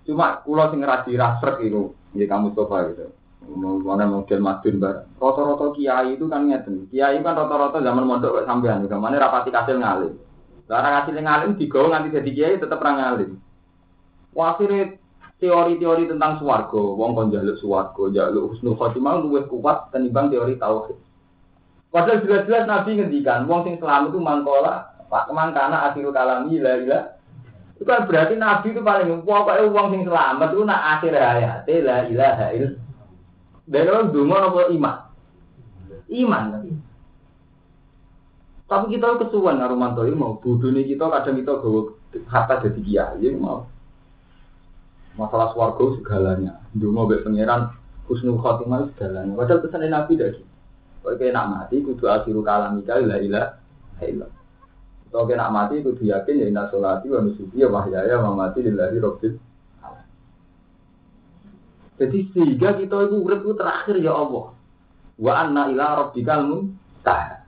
cuma 0.05 0.41
kula 0.45 0.73
sing 0.73 0.81
radi 0.85 1.17
rasrek 1.17 1.65
iku 1.65 1.93
nggih 2.17 2.29
kamu 2.29 2.53
coba 2.57 2.89
gitu. 2.93 3.09
Mana 3.51 4.05
model 4.07 4.41
madun 4.45 4.77
bar 4.79 5.09
rata-rata 5.17 5.67
kiai 5.75 6.15
itu 6.15 6.29
kan 6.29 6.45
ngeten. 6.45 6.87
Kiai 6.93 7.19
kan 7.25 7.35
rata-rata 7.35 7.81
zaman 7.81 8.05
mondok 8.05 8.41
kok 8.41 8.47
sampean 8.47 8.85
juga 8.85 9.01
mana 9.01 9.17
rapati 9.17 9.49
kasil 9.49 9.81
ngalim. 9.81 10.15
Larang 10.71 10.95
hasil 11.03 11.17
ngalim 11.19 11.51
digawa 11.59 11.99
nganti 11.99 12.15
jadi 12.15 12.31
kiai 12.31 12.61
tetep 12.61 12.79
ra 12.79 12.93
ngalim. 12.95 13.41
Wasire 14.31 15.00
teori-teori 15.41 16.05
tentang 16.07 16.37
swarga, 16.39 16.77
wong 16.77 17.17
kon 17.17 17.33
njaluk 17.33 17.57
swarga, 17.59 18.13
njaluk 18.13 18.55
husnul 18.55 18.77
khotimah 18.77 19.25
luwih 19.25 19.49
kuat 19.49 19.89
tenimbang 19.91 20.29
teori 20.29 20.61
tauhid. 20.61 20.97
Padahal 21.91 22.23
jelas-jelas 22.23 22.71
Nabi 22.71 23.01
ngendikan, 23.01 23.49
wong 23.51 23.67
sing 23.67 23.75
selamat 23.83 24.15
itu 24.15 24.21
mangkola 24.23 24.91
Pak 25.11 25.27
mangkana 25.35 25.91
akhirul 25.91 26.15
kalami 26.15 26.63
la 26.63 26.79
ilah. 26.79 27.05
Itu 27.75 27.83
kan 27.83 28.07
berarti 28.07 28.39
Nabi 28.39 28.71
itu 28.71 28.79
paling 28.79 29.27
pokoknya 29.27 29.67
uang 29.67 29.87
sing 29.91 30.03
selamat 30.07 30.49
itu 30.55 30.63
nak 30.63 30.83
akhir 30.99 31.13
hayat 31.19 31.67
la 31.67 31.97
ilaha 32.07 32.47
il. 32.55 32.79
Dan 33.67 33.91
orang 33.91 34.11
dungo 34.15 34.35
apa 34.39 34.61
iman? 34.71 34.97
Iman. 36.11 36.45
Tapi 38.71 38.87
kita 38.95 39.19
kesuwan 39.19 39.59
karo 39.59 39.75
mantoi 39.75 40.15
mau 40.15 40.39
budune 40.39 40.87
kita 40.87 41.11
kadang 41.11 41.43
kita 41.43 41.59
gawa 41.59 41.81
harta 42.31 42.55
jadi 42.71 42.81
kiai 42.87 43.35
mau. 43.35 43.67
Masalah 45.21 45.53
swarga 45.53 45.85
segalanya. 46.01 46.65
Dungo 46.73 47.05
mbek 47.05 47.29
pangeran 47.29 47.77
husnul 48.09 48.41
khotimah 48.41 48.89
segalanya. 48.97 49.37
Padahal 49.37 49.61
pesan 49.61 49.85
Nabi 49.93 50.17
gitu. 50.17 50.41
Kok 51.05 51.17
nak 51.33 51.49
mati 51.49 51.85
kudu 51.85 52.09
akhirul 52.09 52.45
kalami 52.45 52.81
la 52.89 53.17
ilaha 53.21 54.05
illallah. 54.05 54.41
Kalau 55.11 55.27
kena 55.27 55.51
mati 55.51 55.83
itu 55.83 55.91
yakin 56.07 56.39
ya 56.39 56.47
inna 56.47 56.71
sholati 56.71 57.11
wa 57.11 57.19
nusuki 57.25 57.59
ya 57.59 57.67
wahyaya 57.67 58.23
wa 58.23 58.37
mati 58.37 58.63
lillahi 58.63 58.97
rabbil 59.03 59.35
Jadi 61.99 62.19
sehingga 62.33 62.79
kita 62.79 62.97
itu 63.11 63.17
urip 63.21 63.45
terakhir 63.59 63.97
ya 64.01 64.15
Allah. 64.17 64.57
Wa 65.21 65.33
anna 65.45 65.69
ila 65.69 65.87
rabbikal 66.07 66.49
muntah. 66.49 67.45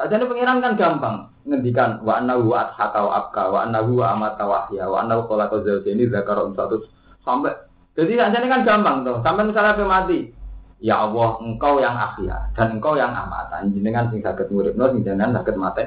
Sajane 0.00 0.24
pengiran 0.24 0.64
kan 0.64 0.72
gampang 0.80 1.31
ngendikan 1.42 2.02
wa 2.06 2.22
anna 2.22 2.38
huwa 2.38 2.70
adhaka 2.70 2.98
wa 3.02 3.12
abka 3.18 3.42
wa 3.50 3.58
anna 3.66 3.82
huwa 3.82 4.14
amata 4.14 4.44
wa 4.46 4.56
ahya 4.66 4.86
wa 4.86 5.02
anna 5.02 5.22
khalaqa 5.26 5.62
zawjaini 5.66 6.06
dzakara 6.06 6.46
satu 6.54 6.86
sampai 7.26 7.52
jadi 7.92 8.12
sajane 8.16 8.46
kan 8.48 8.64
gampang 8.64 8.96
tuh. 9.04 9.20
Sampai 9.20 9.44
misalnya 9.44 9.76
pe 9.76 9.84
mati, 9.84 10.18
ya 10.80 11.04
Allah 11.04 11.36
engkau 11.44 11.76
yang 11.76 11.92
ahya 11.92 12.48
dan 12.56 12.80
engkau 12.80 12.96
yang 12.96 13.12
amata. 13.12 13.60
Jenengan 13.68 14.08
sing 14.08 14.24
saged 14.24 14.48
nguripno 14.48 14.96
sing 14.96 15.04
jenengan 15.04 15.36
saged 15.40 15.60
mati. 15.60 15.84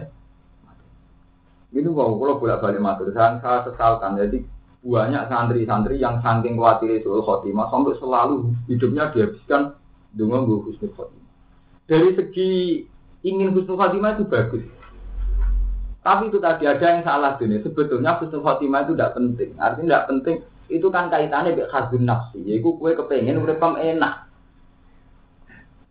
Itu 1.74 1.92
mau 1.92 2.16
kalau 2.16 2.40
bolak 2.40 2.64
balik 2.64 2.80
matur, 2.80 3.12
saya, 3.12 3.42
saya 3.42 3.68
sesalkan. 3.68 4.16
Jadi 4.16 4.46
banyak 4.86 5.28
santri-santri 5.28 5.98
yang 5.98 6.22
saking 6.22 6.56
khawatir 6.56 7.02
itu 7.02 7.10
khotimah 7.10 7.68
sampai 7.74 7.98
selalu 7.98 8.54
hidupnya 8.70 9.10
dihabiskan 9.12 9.74
dengan 10.14 10.46
gue 10.46 10.62
husnul 10.62 10.94
khotimah. 10.94 11.34
Dari 11.90 12.10
segi 12.16 12.50
ingin 13.26 13.52
husnul 13.58 13.82
khotimah 13.82 14.16
itu 14.16 14.24
bagus. 14.30 14.64
Tapi 16.06 16.30
itu 16.30 16.38
tadi 16.38 16.70
ada 16.70 16.86
yang 16.86 17.02
salah 17.02 17.34
dunia. 17.34 17.66
Sebetulnya 17.66 18.22
husnul 18.22 18.46
khotimah 18.46 18.86
itu 18.86 18.94
tidak 18.94 19.18
penting. 19.18 19.50
Artinya 19.58 19.86
tidak 19.90 20.06
penting. 20.14 20.36
Itu 20.70 20.94
kan 20.94 21.10
kaitannya 21.10 21.58
dengan 21.58 21.74
khazun 21.74 22.06
nafsi. 22.06 22.46
Yaitu 22.46 22.78
kue 22.78 22.94
kepengen 22.94 23.42
uripam 23.42 23.74
enak. 23.74 24.30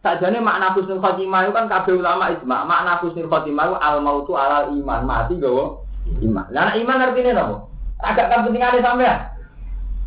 Sajane 0.07 0.39
makna 0.39 0.71
husnul 0.79 1.03
khotimah 1.03 1.51
itu 1.51 1.53
kan 1.59 1.67
kabeh 1.67 1.99
ulama 1.99 2.31
ijma. 2.31 2.63
Makna 2.63 3.03
husnul 3.03 3.27
khotimah 3.27 3.65
itu 3.67 3.77
al 3.83 3.97
mautu 4.07 4.39
alal 4.39 4.71
iman, 4.71 5.03
mati 5.03 5.35
gawa 5.35 5.83
iman. 6.23 6.47
Lah 6.55 6.79
iman 6.79 7.05
artinya 7.11 7.33
napa? 7.35 7.57
Agak 7.99 8.31
pentingane 8.31 8.79
sampean. 8.87 9.19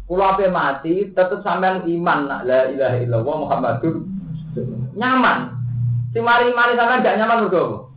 Kula 0.08 0.40
ape 0.40 0.48
mati 0.48 1.12
tetep 1.12 1.44
sampean 1.44 1.84
iman 1.84 2.48
la 2.48 2.72
ilaha 2.72 2.96
illallah 3.04 3.36
Muhammadur 3.44 4.08
nyaman. 4.96 5.52
Si 6.16 6.24
mari 6.24 6.48
mari 6.56 6.80
sampean 6.80 7.04
gak 7.04 7.20
nyaman 7.20 7.44
mergo? 7.44 7.92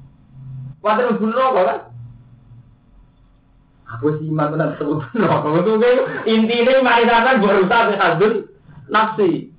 Kuwatir 0.83 1.07
mlebu 1.07 1.27
neraka 1.29 1.63
kan? 1.63 1.79
Aku 3.99 4.15
sih 4.23 4.31
iman 4.31 4.55
tenan. 4.55 4.79
Itu 4.79 5.73
intine 6.31 6.79
mari 6.85 7.05
sampean 7.11 7.43
berusaha 7.43 7.99
hadun 7.99 8.47
nafsi. 8.87 9.51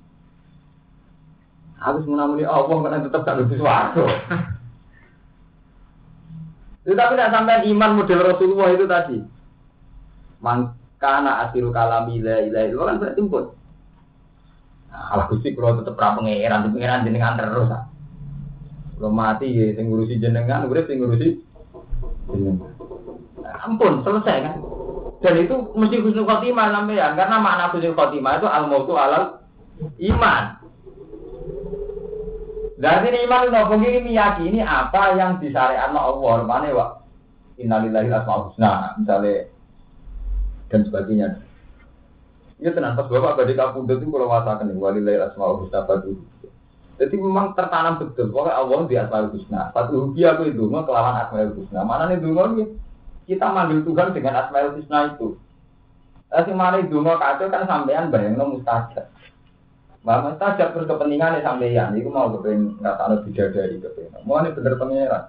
Harus 1.82 2.06
menamuni 2.06 2.46
Allah 2.46 2.78
karena 2.78 3.04
tetap 3.04 3.26
gak 3.26 3.38
lebih 3.42 3.58
suarga. 3.58 4.06
Itu 6.82 6.94
tapi 6.98 7.14
tidak 7.14 7.32
sampai 7.34 7.66
iman 7.70 7.90
model 7.98 8.20
Rasulullah 8.22 8.68
itu 8.74 8.86
tadi. 8.86 9.18
Mangkana 10.42 11.46
akhiru 11.46 11.70
kalami 11.70 12.22
la 12.22 12.42
ilaha 12.42 12.66
illallah 12.66 12.86
kan 12.86 13.00
berarti 13.02 13.20
pun. 13.26 13.44
Alah 14.92 15.26
Gusti 15.30 15.56
kula 15.56 15.78
tetep 15.80 15.96
ra 15.96 16.18
pangeran, 16.18 16.68
di 16.68 16.70
pangeran 16.76 17.06
jenengan 17.06 17.38
terus. 17.38 17.70
ah. 17.70 17.84
Kula 18.98 19.08
mati 19.08 19.48
ya 19.48 19.72
sing 19.78 19.88
ngurusi 19.88 20.20
jenengan, 20.20 20.66
urip 20.68 20.90
sing 20.90 21.00
ngurusi 21.00 21.28
jenengan. 22.28 22.71
Ampun, 23.62 24.02
selesai 24.02 24.36
kan. 24.42 24.56
Dan 25.22 25.38
itu 25.38 25.54
mesti 25.78 26.02
husnul 26.02 26.26
khotimah 26.26 26.74
sampean 26.74 27.14
karena 27.14 27.36
makna 27.38 27.70
husnul 27.70 27.94
khotimah 27.94 28.42
itu 28.42 28.46
al 28.50 28.66
mautu 28.66 28.98
alal 28.98 29.38
iman. 30.02 30.44
Dan 32.82 33.06
ini 33.06 33.18
iman 33.30 33.46
itu 33.46 33.54
apa 33.54 33.74
ini 33.78 34.00
meyakini 34.02 34.58
apa 34.66 35.14
yang 35.14 35.38
disyariatkan 35.38 35.94
Allah. 35.94 36.42
Mana 36.42 36.74
wa 36.74 36.86
innalillahi 37.54 38.10
asmaul 38.10 38.50
husna 38.50 38.98
misalnya 38.98 39.46
dan 40.66 40.80
sebagainya. 40.90 41.28
Ya 42.58 42.74
tenang 42.74 42.98
pas 42.98 43.06
bapak 43.06 43.38
badai 43.38 43.54
kapundut 43.54 44.02
itu 44.02 44.10
kalau 44.10 44.26
wasakan 44.26 44.74
ini 44.74 44.82
walillahi 44.82 45.22
asmaul 45.22 45.62
husna 45.62 45.86
fadu. 45.86 46.18
Jadi 46.98 47.14
memang 47.14 47.54
tertanam 47.54 48.02
betul 48.02 48.34
pokoknya 48.34 48.58
Allah 48.58 48.78
di 48.90 48.94
asmaul 48.98 49.30
husna. 49.38 49.70
Fatu 49.70 50.10
dia 50.18 50.34
aku 50.34 50.50
itu 50.50 50.66
kelawan 50.66 51.22
asmaul 51.22 51.54
husna. 51.62 51.86
Mana 51.86 52.10
nih 52.10 52.18
dulu 52.18 52.66
kita 53.26 53.46
manggil 53.50 53.86
Tuhan 53.86 54.14
dengan 54.14 54.42
asmaul 54.42 54.78
husna 54.78 55.14
itu. 55.14 55.38
Tapi 56.32 56.50
mana 56.56 56.80
itu 56.80 56.96
kacau 56.96 57.46
kan 57.52 57.68
sampean 57.68 58.08
bayangno 58.08 58.56
mustajab. 58.56 59.06
Mbak 60.02 60.20
mustajab 60.24 60.68
terus 60.74 60.88
kepentingannya 60.88 61.44
sampean, 61.44 61.94
itu 61.94 62.08
mau 62.08 62.32
kepengen 62.34 62.80
nggak 62.80 62.96
tahu 62.98 63.14
bidadari 63.28 63.76
kepengen. 63.78 64.24
Mau 64.24 64.40
ini 64.40 64.56
bener 64.56 64.74
pangeran. 64.80 65.24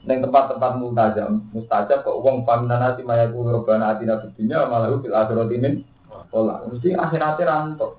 Neng 0.00 0.18
tempat-tempat 0.24 0.72
mustajab, 0.80 1.28
mustajab 1.54 1.98
kok 2.02 2.18
uang 2.18 2.48
paminana 2.48 2.96
si 2.96 3.04
maya 3.04 3.28
kulo 3.28 3.60
robana 3.60 3.94
atina 3.94 4.18
bidinya 4.20 4.66
malah 4.68 4.96
fil 4.98 5.14
akhirat 5.14 5.48
ini. 5.54 5.84
Pola, 6.30 6.62
mesti 6.66 6.94
akhiratnya 6.94 7.46
rantok. 7.46 7.98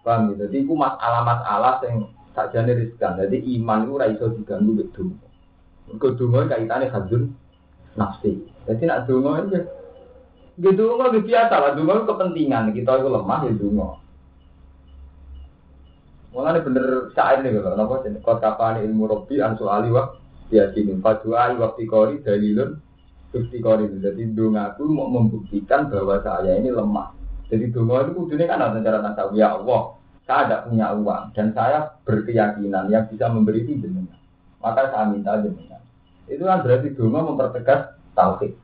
Paham 0.00 0.32
gitu? 0.32 0.48
Jadi 0.48 0.56
itu 0.64 0.72
masalah-masalah 0.72 1.84
yang 1.84 2.08
sakjane 2.32 2.72
riskan. 2.72 3.20
Jadi 3.20 3.36
iman 3.60 3.84
itu 3.84 3.94
raiso 4.00 4.26
diganggu 4.32 4.80
betul. 4.80 5.12
Mergo 5.90 6.08
donga 6.14 6.46
kaitane 6.46 6.86
hadun 6.86 7.34
nafsi. 7.98 8.38
Jadi 8.66 8.82
nak 8.86 9.10
donga 9.10 9.42
aja. 9.42 9.60
Gitu 10.60 10.78
donga 10.78 11.10
gitu 11.10 11.26
biasa 11.26 11.54
lah, 11.56 11.70
itu 11.74 11.82
kepentingan. 12.06 12.70
Kita 12.70 12.90
itu 13.02 13.08
lemah 13.10 13.40
ya 13.44 13.52
donga. 13.58 13.88
Mulane 16.30 16.62
bener 16.62 17.10
saat 17.10 17.42
ini 17.42 17.58
kalau 17.58 17.74
napa 17.74 18.06
jeneng 18.06 18.22
kota 18.22 18.54
kapane 18.54 18.86
ilmu 18.86 19.10
robi 19.10 19.42
ansu 19.42 19.66
ali 19.66 19.90
wa 19.90 20.14
yakin 20.54 21.02
padua 21.02 21.58
wa 21.58 21.74
fikori 21.74 22.22
dalilun 22.22 22.78
fikori 23.34 23.90
jadi 23.98 24.30
donga 24.30 24.78
itu 24.78 24.86
mau 24.86 25.10
membuktikan 25.10 25.90
bahwa 25.90 26.22
saya 26.22 26.54
ini 26.54 26.70
lemah. 26.70 27.18
Jadi 27.50 27.74
donga 27.74 28.06
itu 28.06 28.14
kudune 28.14 28.46
kan 28.46 28.62
ada 28.62 28.78
cara 28.78 29.02
tasawuf 29.10 29.34
ya 29.34 29.58
Allah. 29.58 29.98
Saya 30.22 30.46
tidak 30.46 30.62
punya 30.70 30.86
uang 30.94 31.24
dan 31.34 31.46
saya 31.50 31.78
berkeyakinan 32.06 32.86
yang 32.86 33.10
bisa 33.10 33.26
memberi 33.26 33.66
itu. 33.66 33.90
Maka 34.62 34.86
saya 34.94 35.10
minta 35.10 35.34
jenengan. 35.42 35.79
Itu 36.30 36.46
kan 36.46 36.62
berarti 36.62 36.94
donga 36.94 37.26
mempertegas 37.26 37.98
tauhid. 38.14 38.54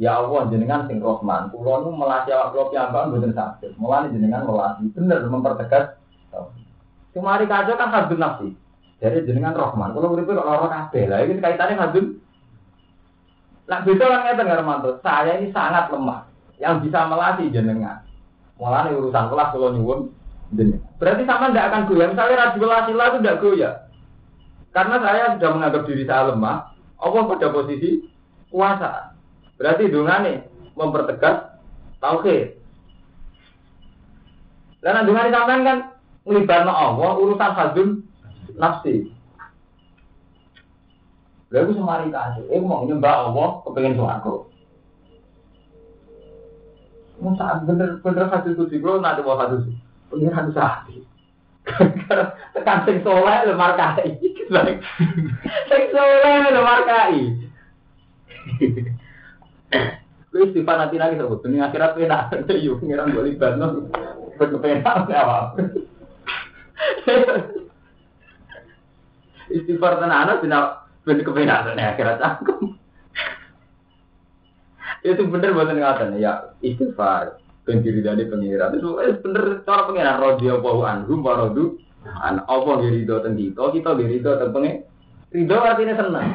Ya 0.00 0.16
Allah 0.16 0.48
jenengan 0.48 0.88
sing 0.88 0.96
Rahman, 1.04 1.52
kula 1.52 1.84
nu 1.84 1.92
melatih 1.92 2.32
awak 2.32 2.56
kula 2.56 2.64
piyambak 2.72 3.12
mboten 3.12 3.36
saged. 3.36 3.76
Mulane 3.76 4.08
jenengan 4.16 4.48
melatih 4.48 4.88
bener 4.96 5.28
mempertegas 5.28 6.00
tauhid. 6.32 6.64
Kemari 7.12 7.44
kacau 7.44 7.76
kan 7.76 7.92
hadun 7.92 8.16
nafsi. 8.16 8.48
Jadi 8.96 9.28
jenengan 9.28 9.52
Rahman, 9.52 9.92
kalau 9.92 10.16
uripe 10.16 10.32
kok 10.32 10.48
lara 10.48 10.68
kabeh. 10.72 11.04
Lah 11.04 11.20
iki 11.20 11.36
kaitannya 11.36 11.76
hadun. 11.76 12.16
Lah 13.68 13.84
beda 13.84 14.04
kan 14.08 14.20
ngeten 14.24 14.46
karo. 14.48 14.90
Saya 15.04 15.32
ini 15.36 15.52
sangat 15.52 15.92
lemah. 15.92 16.26
Yang 16.56 16.88
bisa 16.88 17.08
melatih 17.08 17.52
jenengan. 17.52 18.00
Mulane 18.56 18.96
urusan 18.96 19.28
kelas 19.28 19.52
kalau 19.52 19.72
nyuwun 19.76 20.00
jenengan. 20.56 20.88
Berarti 20.96 21.28
sama 21.28 21.52
tidak 21.52 21.68
akan 21.72 21.82
goyah. 21.88 22.08
Misalnya 22.08 22.36
radioasi 22.48 22.92
lah 22.96 23.06
itu 23.12 23.18
tidak 23.20 23.40
goyah. 23.44 23.74
Karena 24.70 24.96
saya 25.02 25.34
sudah 25.34 25.50
menganggap 25.54 25.82
diri 25.86 26.04
saya 26.06 26.30
lemah. 26.30 26.70
Allah 27.00 27.22
pada 27.26 27.48
posisi 27.50 28.06
kuasa. 28.52 29.16
Berarti 29.58 29.90
dungane 29.90 30.46
mempertegas 30.78 31.58
tauhid. 31.98 32.56
Dan 34.80 35.04
dungane 35.04 35.28
sampean 35.28 35.66
kan 35.66 35.78
ngelibatno 36.24 36.72
Allah 36.72 37.10
urusan 37.20 37.52
hadun 37.52 37.88
nafsi. 38.56 39.12
Lha 41.50 41.66
iku 41.66 41.74
semari 41.74 42.14
kasih, 42.14 42.46
eh 42.46 42.62
mau 42.62 42.86
nyembah 42.86 43.26
Allah 43.26 43.58
kepengen 43.66 43.98
swarga. 43.98 44.46
Masa 47.20 47.60
bener-bener 47.66 48.26
hadis 48.32 48.56
itu 48.56 48.80
kalau 48.80 49.02
nanti 49.02 49.20
mau 49.26 49.34
hadis 49.36 49.66
hadis 50.14 50.56
hati. 50.56 51.09
Tekan 52.54 52.78
sing 52.86 52.96
soleh 53.06 53.38
lho 53.46 53.54
markai. 53.54 54.18
Sing 55.68 55.82
soleh 55.92 56.34
lho 56.50 56.62
markai. 56.62 57.16
Kuwi 60.30 60.46
istighfar 60.46 60.78
nanti 60.78 60.94
lagi 60.94 61.18
sebut, 61.18 61.42
ini 61.50 61.58
akhirat 61.58 61.98
penak, 61.98 62.30
yuk 62.54 62.78
ngiram 62.86 63.10
gue 63.10 63.34
libatno, 63.34 63.90
berkepenak 64.38 65.10
apa? 65.10 65.58
Istighfar 69.50 69.98
tenan 69.98 70.38
dina 70.38 70.86
ben 71.02 71.26
kepenak 71.26 71.74
akhirat 71.74 72.22
cangkem. 72.22 72.78
Itu 75.02 75.26
bener 75.26 75.56
buatan 75.56 75.80
ngaten 75.80 76.20
ya 76.22 76.54
istighfar 76.62 77.39
ben 77.64 77.84
diridani 77.84 78.24
pengiran. 78.26 78.76
Itu 78.76 78.98
eh, 79.00 79.16
bener 79.20 79.64
cara 79.64 79.88
pengiran 79.88 80.16
radhiyallahu 80.18 80.80
anhu 80.84 81.12
wa 81.20 81.32
radu 81.36 81.64
an 82.04 82.44
apa 82.44 82.70
ridho 82.80 83.20
teng 83.20 83.36
kita, 83.36 83.64
kita 83.76 83.90
ridho 83.96 84.32
teng 84.40 84.50
pengen. 84.52 84.74
Ridho 85.30 85.56
artinya 85.60 85.94
seneng. 85.94 86.28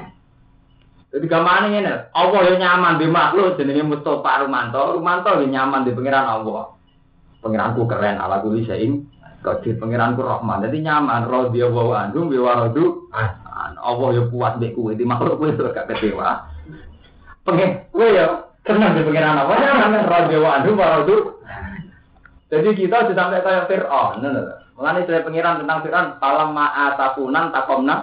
Jadi 1.15 1.31
gamane 1.31 1.71
ngene, 1.71 2.11
Allah 2.11 2.39
yo 2.43 2.53
nyaman 2.59 2.99
di 2.99 3.07
makhluk 3.07 3.55
jenenge 3.55 3.87
Mustofa 3.87 4.43
Rumanto, 4.43 4.99
Rumanto 4.99 5.31
yo 5.39 5.47
nyaman 5.47 5.87
di 5.87 5.95
pengiran 5.95 6.27
Allah. 6.27 6.75
Pengiranku 7.39 7.87
keren 7.87 8.19
ala 8.19 8.43
kuli 8.43 8.67
saing 8.67 9.07
Kodir 9.45 9.77
pengiranku 9.77 10.25
Rahman, 10.25 10.65
jadi 10.65 10.77
nyaman. 10.81 11.29
Radhiyallahu 11.29 11.91
anhu 11.93 12.33
bi 12.33 12.41
waradu. 12.41 13.05
Allah 13.85 14.09
yo 14.17 14.27
puas 14.33 14.57
mbek 14.57 14.73
kowe, 14.73 14.89
di 14.97 15.05
makhluk 15.05 15.37
kowe 15.37 15.69
gak 15.69 15.85
kecewa. 15.93 16.49
Pengen 17.45 17.85
kowe 17.93 18.09
yo 18.09 18.44
seneng 18.65 18.97
di 18.97 19.01
pengiran 19.05 19.37
Allah, 19.45 19.55
nyaman 19.61 20.03
radhiyallahu 20.09 20.55
anhu 20.59 20.71
waradu. 20.73 21.15
Jadi 22.49 22.69
kita 22.77 23.09
sudah 23.09 23.17
sampai 23.29 23.41
kayak 23.45 23.65
Fir'aun. 23.69 24.21
Mengenai 24.75 25.07
cerita 25.07 25.25
pengiran 25.25 25.61
tentang 25.61 25.81
Fir'aun, 25.85 26.07
falam 26.17 26.49
ma'atakunan 26.53 27.53
takomna 27.53 27.95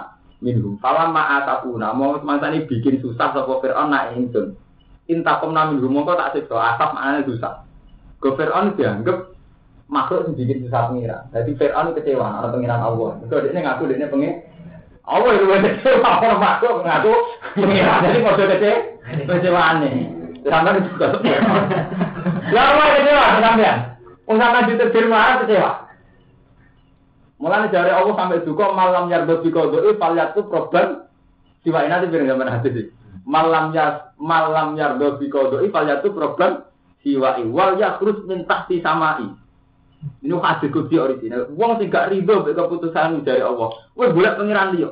minhum. 0.43 0.75
Falam 0.83 1.15
ma'atakuna. 1.15 1.95
Mau 1.95 2.19
semasa 2.19 2.51
ini 2.51 2.67
bikin 2.67 2.99
susah 2.99 3.31
sopo 3.31 3.63
Fir'aun 3.63 3.91
nak 3.91 4.15
ingsun. 4.15 4.55
Intakomna 5.07 5.71
minhum. 5.71 5.91
Mongko 5.91 6.19
tak 6.19 6.35
siksa. 6.35 6.55
Asap 6.75 6.89
maknanya 6.95 7.21
susah. 7.27 7.53
Ke 8.19 8.29
Fir'aun 8.35 8.75
dianggap 8.75 9.31
makhluk 9.87 10.31
yang 10.31 10.35
bikin 10.35 10.57
susah 10.67 10.91
pengiran. 10.91 11.23
Jadi 11.31 11.51
Fir'aun 11.55 11.95
kecewa 11.95 12.43
orang 12.43 12.51
pengiran 12.51 12.81
Allah. 12.83 13.09
Itu 13.23 13.35
dia 13.39 13.59
ngaku 13.63 13.83
dia 13.91 14.07
pengen 14.11 14.33
Allah 15.03 15.31
itu 15.35 15.45
kecewa 15.47 16.09
orang 16.19 16.39
makhluk 16.39 16.75
ngaku 16.83 17.13
pengiran. 17.55 17.99
Jadi 18.03 18.17
mau 18.23 18.35
kecewa 18.35 18.75
kecewa 19.27 19.63
nih. 19.83 20.22
Sampai 20.43 20.83
juga. 20.83 21.07
Lama 22.51 22.85
kecewa 22.99 23.23
sampean. 23.39 23.77
Usaha 24.23 24.59
ditetir 24.67 25.05
marah 25.07 25.43
kecewa. 25.43 25.71
Mulai 27.43 27.67
dari 27.75 27.91
Allah 27.91 28.15
sampai 28.15 28.45
juga 28.47 28.71
malam 28.71 29.11
yardo 29.11 29.43
bikodoi 29.43 29.99
faliat 29.99 30.31
itu 30.31 30.47
problem. 30.47 31.03
Siwa 31.63 31.83
ini 31.83 31.91
nanti 31.91 32.07
biar 32.07 32.23
gambar 32.23 32.47
hati 32.47 32.69
sih. 32.71 32.87
Malam 33.27 33.75
ya 33.75 34.15
malam 34.15 34.79
yardo 34.79 35.19
bikodoi 35.19 35.67
faliat 35.67 36.03
itu 36.03 36.15
problem. 36.15 36.63
Siwa 37.03 37.43
iwal 37.43 37.75
ya 37.75 37.99
terus 37.99 38.23
minta 38.23 38.63
si 38.71 38.79
samai. 38.79 39.27
Ini 40.23 40.35
hadis 40.39 40.71
kudsi 40.71 40.95
original. 40.99 41.51
Wong 41.55 41.79
sing 41.79 41.91
gak 41.91 42.11
ridho 42.11 42.43
mbek 42.43 42.55
keputusan 42.55 43.23
dari 43.27 43.43
Allah. 43.43 43.71
Wes 43.95 44.11
boleh 44.11 44.35
pengiran 44.35 44.75
dia. 44.75 44.91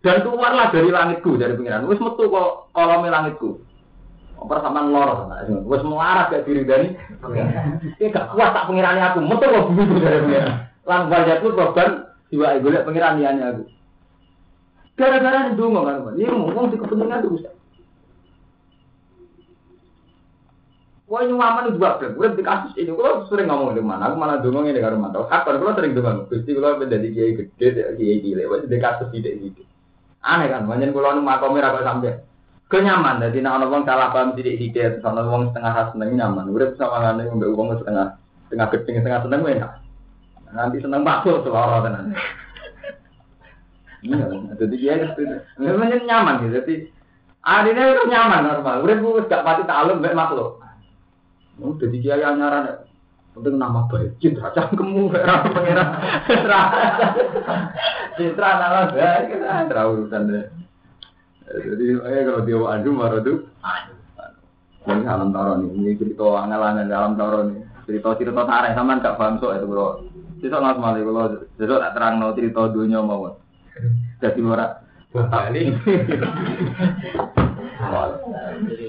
Dan 0.00 0.24
keluarlah 0.24 0.72
dari 0.72 0.88
langitku 0.88 1.36
dari 1.36 1.52
pengiran. 1.56 1.84
Wes 1.84 2.00
metu 2.00 2.28
kok 2.32 2.72
kolome 2.72 3.08
langitku. 3.12 3.60
Apa 4.40 4.54
sama. 4.64 4.80
Wes 5.68 5.84
melarat 5.84 6.32
gak 6.32 6.44
diri 6.48 6.64
dari. 6.64 6.96
Ini 8.00 8.08
gak 8.08 8.32
kuat 8.32 8.56
tak 8.56 8.66
pengirani 8.66 9.00
aku. 9.04 9.20
Metu 9.20 9.46
kok 9.46 9.66
begitu 9.72 9.94
dari 10.00 10.18
pengiran. 10.24 10.54
Lan 10.88 11.12
wajah 11.12 11.36
itu 11.38 11.48
problem 11.52 11.90
jiwa 12.32 12.58
golek 12.64 12.86
pengiran 12.88 13.20
liane 13.20 13.42
aku. 13.44 13.62
Gara-gara 14.96 15.48
ini 15.48 15.56
dungo 15.56 15.80
kan, 15.84 16.12
Ini 16.12 16.28
ngomong 16.28 16.72
di 16.72 16.76
kepentingan 16.76 17.24
itu 17.24 17.30
bisa. 17.40 17.50
Wah 21.10 21.26
ini 21.26 21.34
waman 21.34 21.74
juga 21.74 21.98
bro, 21.98 22.14
gue 22.14 22.38
di 22.38 22.42
kasus 22.46 22.70
ini, 22.78 22.94
gue 22.94 23.10
sering 23.26 23.50
ngomong 23.50 23.74
di 23.74 23.82
mana, 23.82 24.06
aku 24.06 24.14
malah 24.14 24.38
dongeng 24.38 24.70
ini 24.70 24.78
karo 24.78 24.94
mantau. 24.94 25.26
Kapan 25.26 25.58
gue 25.58 25.74
sering 25.74 25.92
dongeng, 25.98 26.30
gue 26.30 26.70
menjadi 26.78 27.08
kiai 27.10 27.34
gede, 27.34 27.98
kiai 27.98 28.22
gile, 28.22 28.46
gue 28.46 28.70
di 28.70 28.78
kasus 28.78 29.10
tidak 29.10 29.42
gitu. 29.42 29.66
Aneh 30.22 30.46
kan, 30.46 30.70
banyak 30.70 30.94
gue 30.94 31.02
lalu 31.02 31.18
makomir 31.18 31.66
apa 31.66 31.82
sampai 31.82 32.14
kenyaman, 32.70 33.18
jadi 33.18 33.42
nak 33.42 33.66
orang 33.66 33.82
salah 33.82 34.14
paham 34.14 34.38
tidak 34.38 34.56
tidak, 34.62 35.02
sama 35.02 35.26
orang 35.26 35.50
setengah 35.50 35.72
khas 35.74 35.88
seneng 35.92 36.10
nyaman, 36.14 36.54
gue 36.54 36.70
sama 36.78 37.02
ngane 37.02 37.22
ngombe 37.26 37.46
uang 37.50 37.76
setengah 37.82 38.16
Tengah 38.50 38.66
gedeng 38.74 39.06
tengah 39.06 39.22
seneng 39.22 39.46
enak. 39.46 39.72
Nanti 40.50 40.82
seneng 40.82 41.06
bakso 41.06 41.38
seloro 41.46 41.86
tenan. 41.86 42.10
Iya, 44.02 44.26
jadi 44.58 44.74
dia 44.74 44.94
memang 45.54 46.02
nyaman 46.02 46.42
gitu. 46.42 46.58
Jadi 46.58 46.74
adine 47.46 47.94
itu 47.94 48.02
nyaman 48.10 48.42
normal. 48.42 48.82
Urip 48.82 48.98
wis 49.22 49.30
gak 49.30 49.46
pati 49.46 49.62
takluk 49.70 50.02
mbek 50.02 50.18
makhluk. 50.18 50.58
Oh, 51.62 51.78
jadi 51.78 51.96
kiai 52.02 52.24
anyaran 52.26 52.90
penting 53.36 53.54
nama 53.60 53.86
baik 53.86 54.18
citra 54.18 54.50
cangkemmu 54.50 55.12
pengira 55.12 55.86
citra 58.18 58.50
nama 58.58 58.90
baik 58.90 59.22
kita 59.30 59.70
ora 59.70 59.82
urusan 59.86 60.22
deh 60.26 60.44
jadi 61.50 61.86
eh 61.98 62.22
kalau 62.26 62.40
dia 62.46 62.58
adu 62.62 62.90
marah 62.94 63.20
tuh 63.22 63.38
ini 64.86 65.04
alam 65.06 65.34
taro 65.34 65.58
nih 65.58 65.70
ini 65.74 65.90
cerita 65.98 66.26
angan-angan 66.38 66.88
alam 66.90 67.14
taro 67.18 67.38
nih 67.50 67.58
cerita 67.84 68.08
cerita 68.16 68.42
tarik 68.46 68.72
sama 68.78 69.02
gak 69.02 69.18
paham 69.18 69.42
so 69.42 69.50
itu 69.50 69.66
bro 69.66 70.06
cerita 70.38 70.62
nggak 70.62 70.76
semali 70.78 71.00
kalau 71.04 71.26
cerita 71.58 71.74
tak 71.82 71.92
terang 71.98 72.14
no 72.22 72.32
cerita 72.32 72.62
dunia 72.70 73.02
mau 73.02 73.34
jadi 74.20 74.40
ora. 74.44 74.84
Alhamdulillah. 75.16 75.80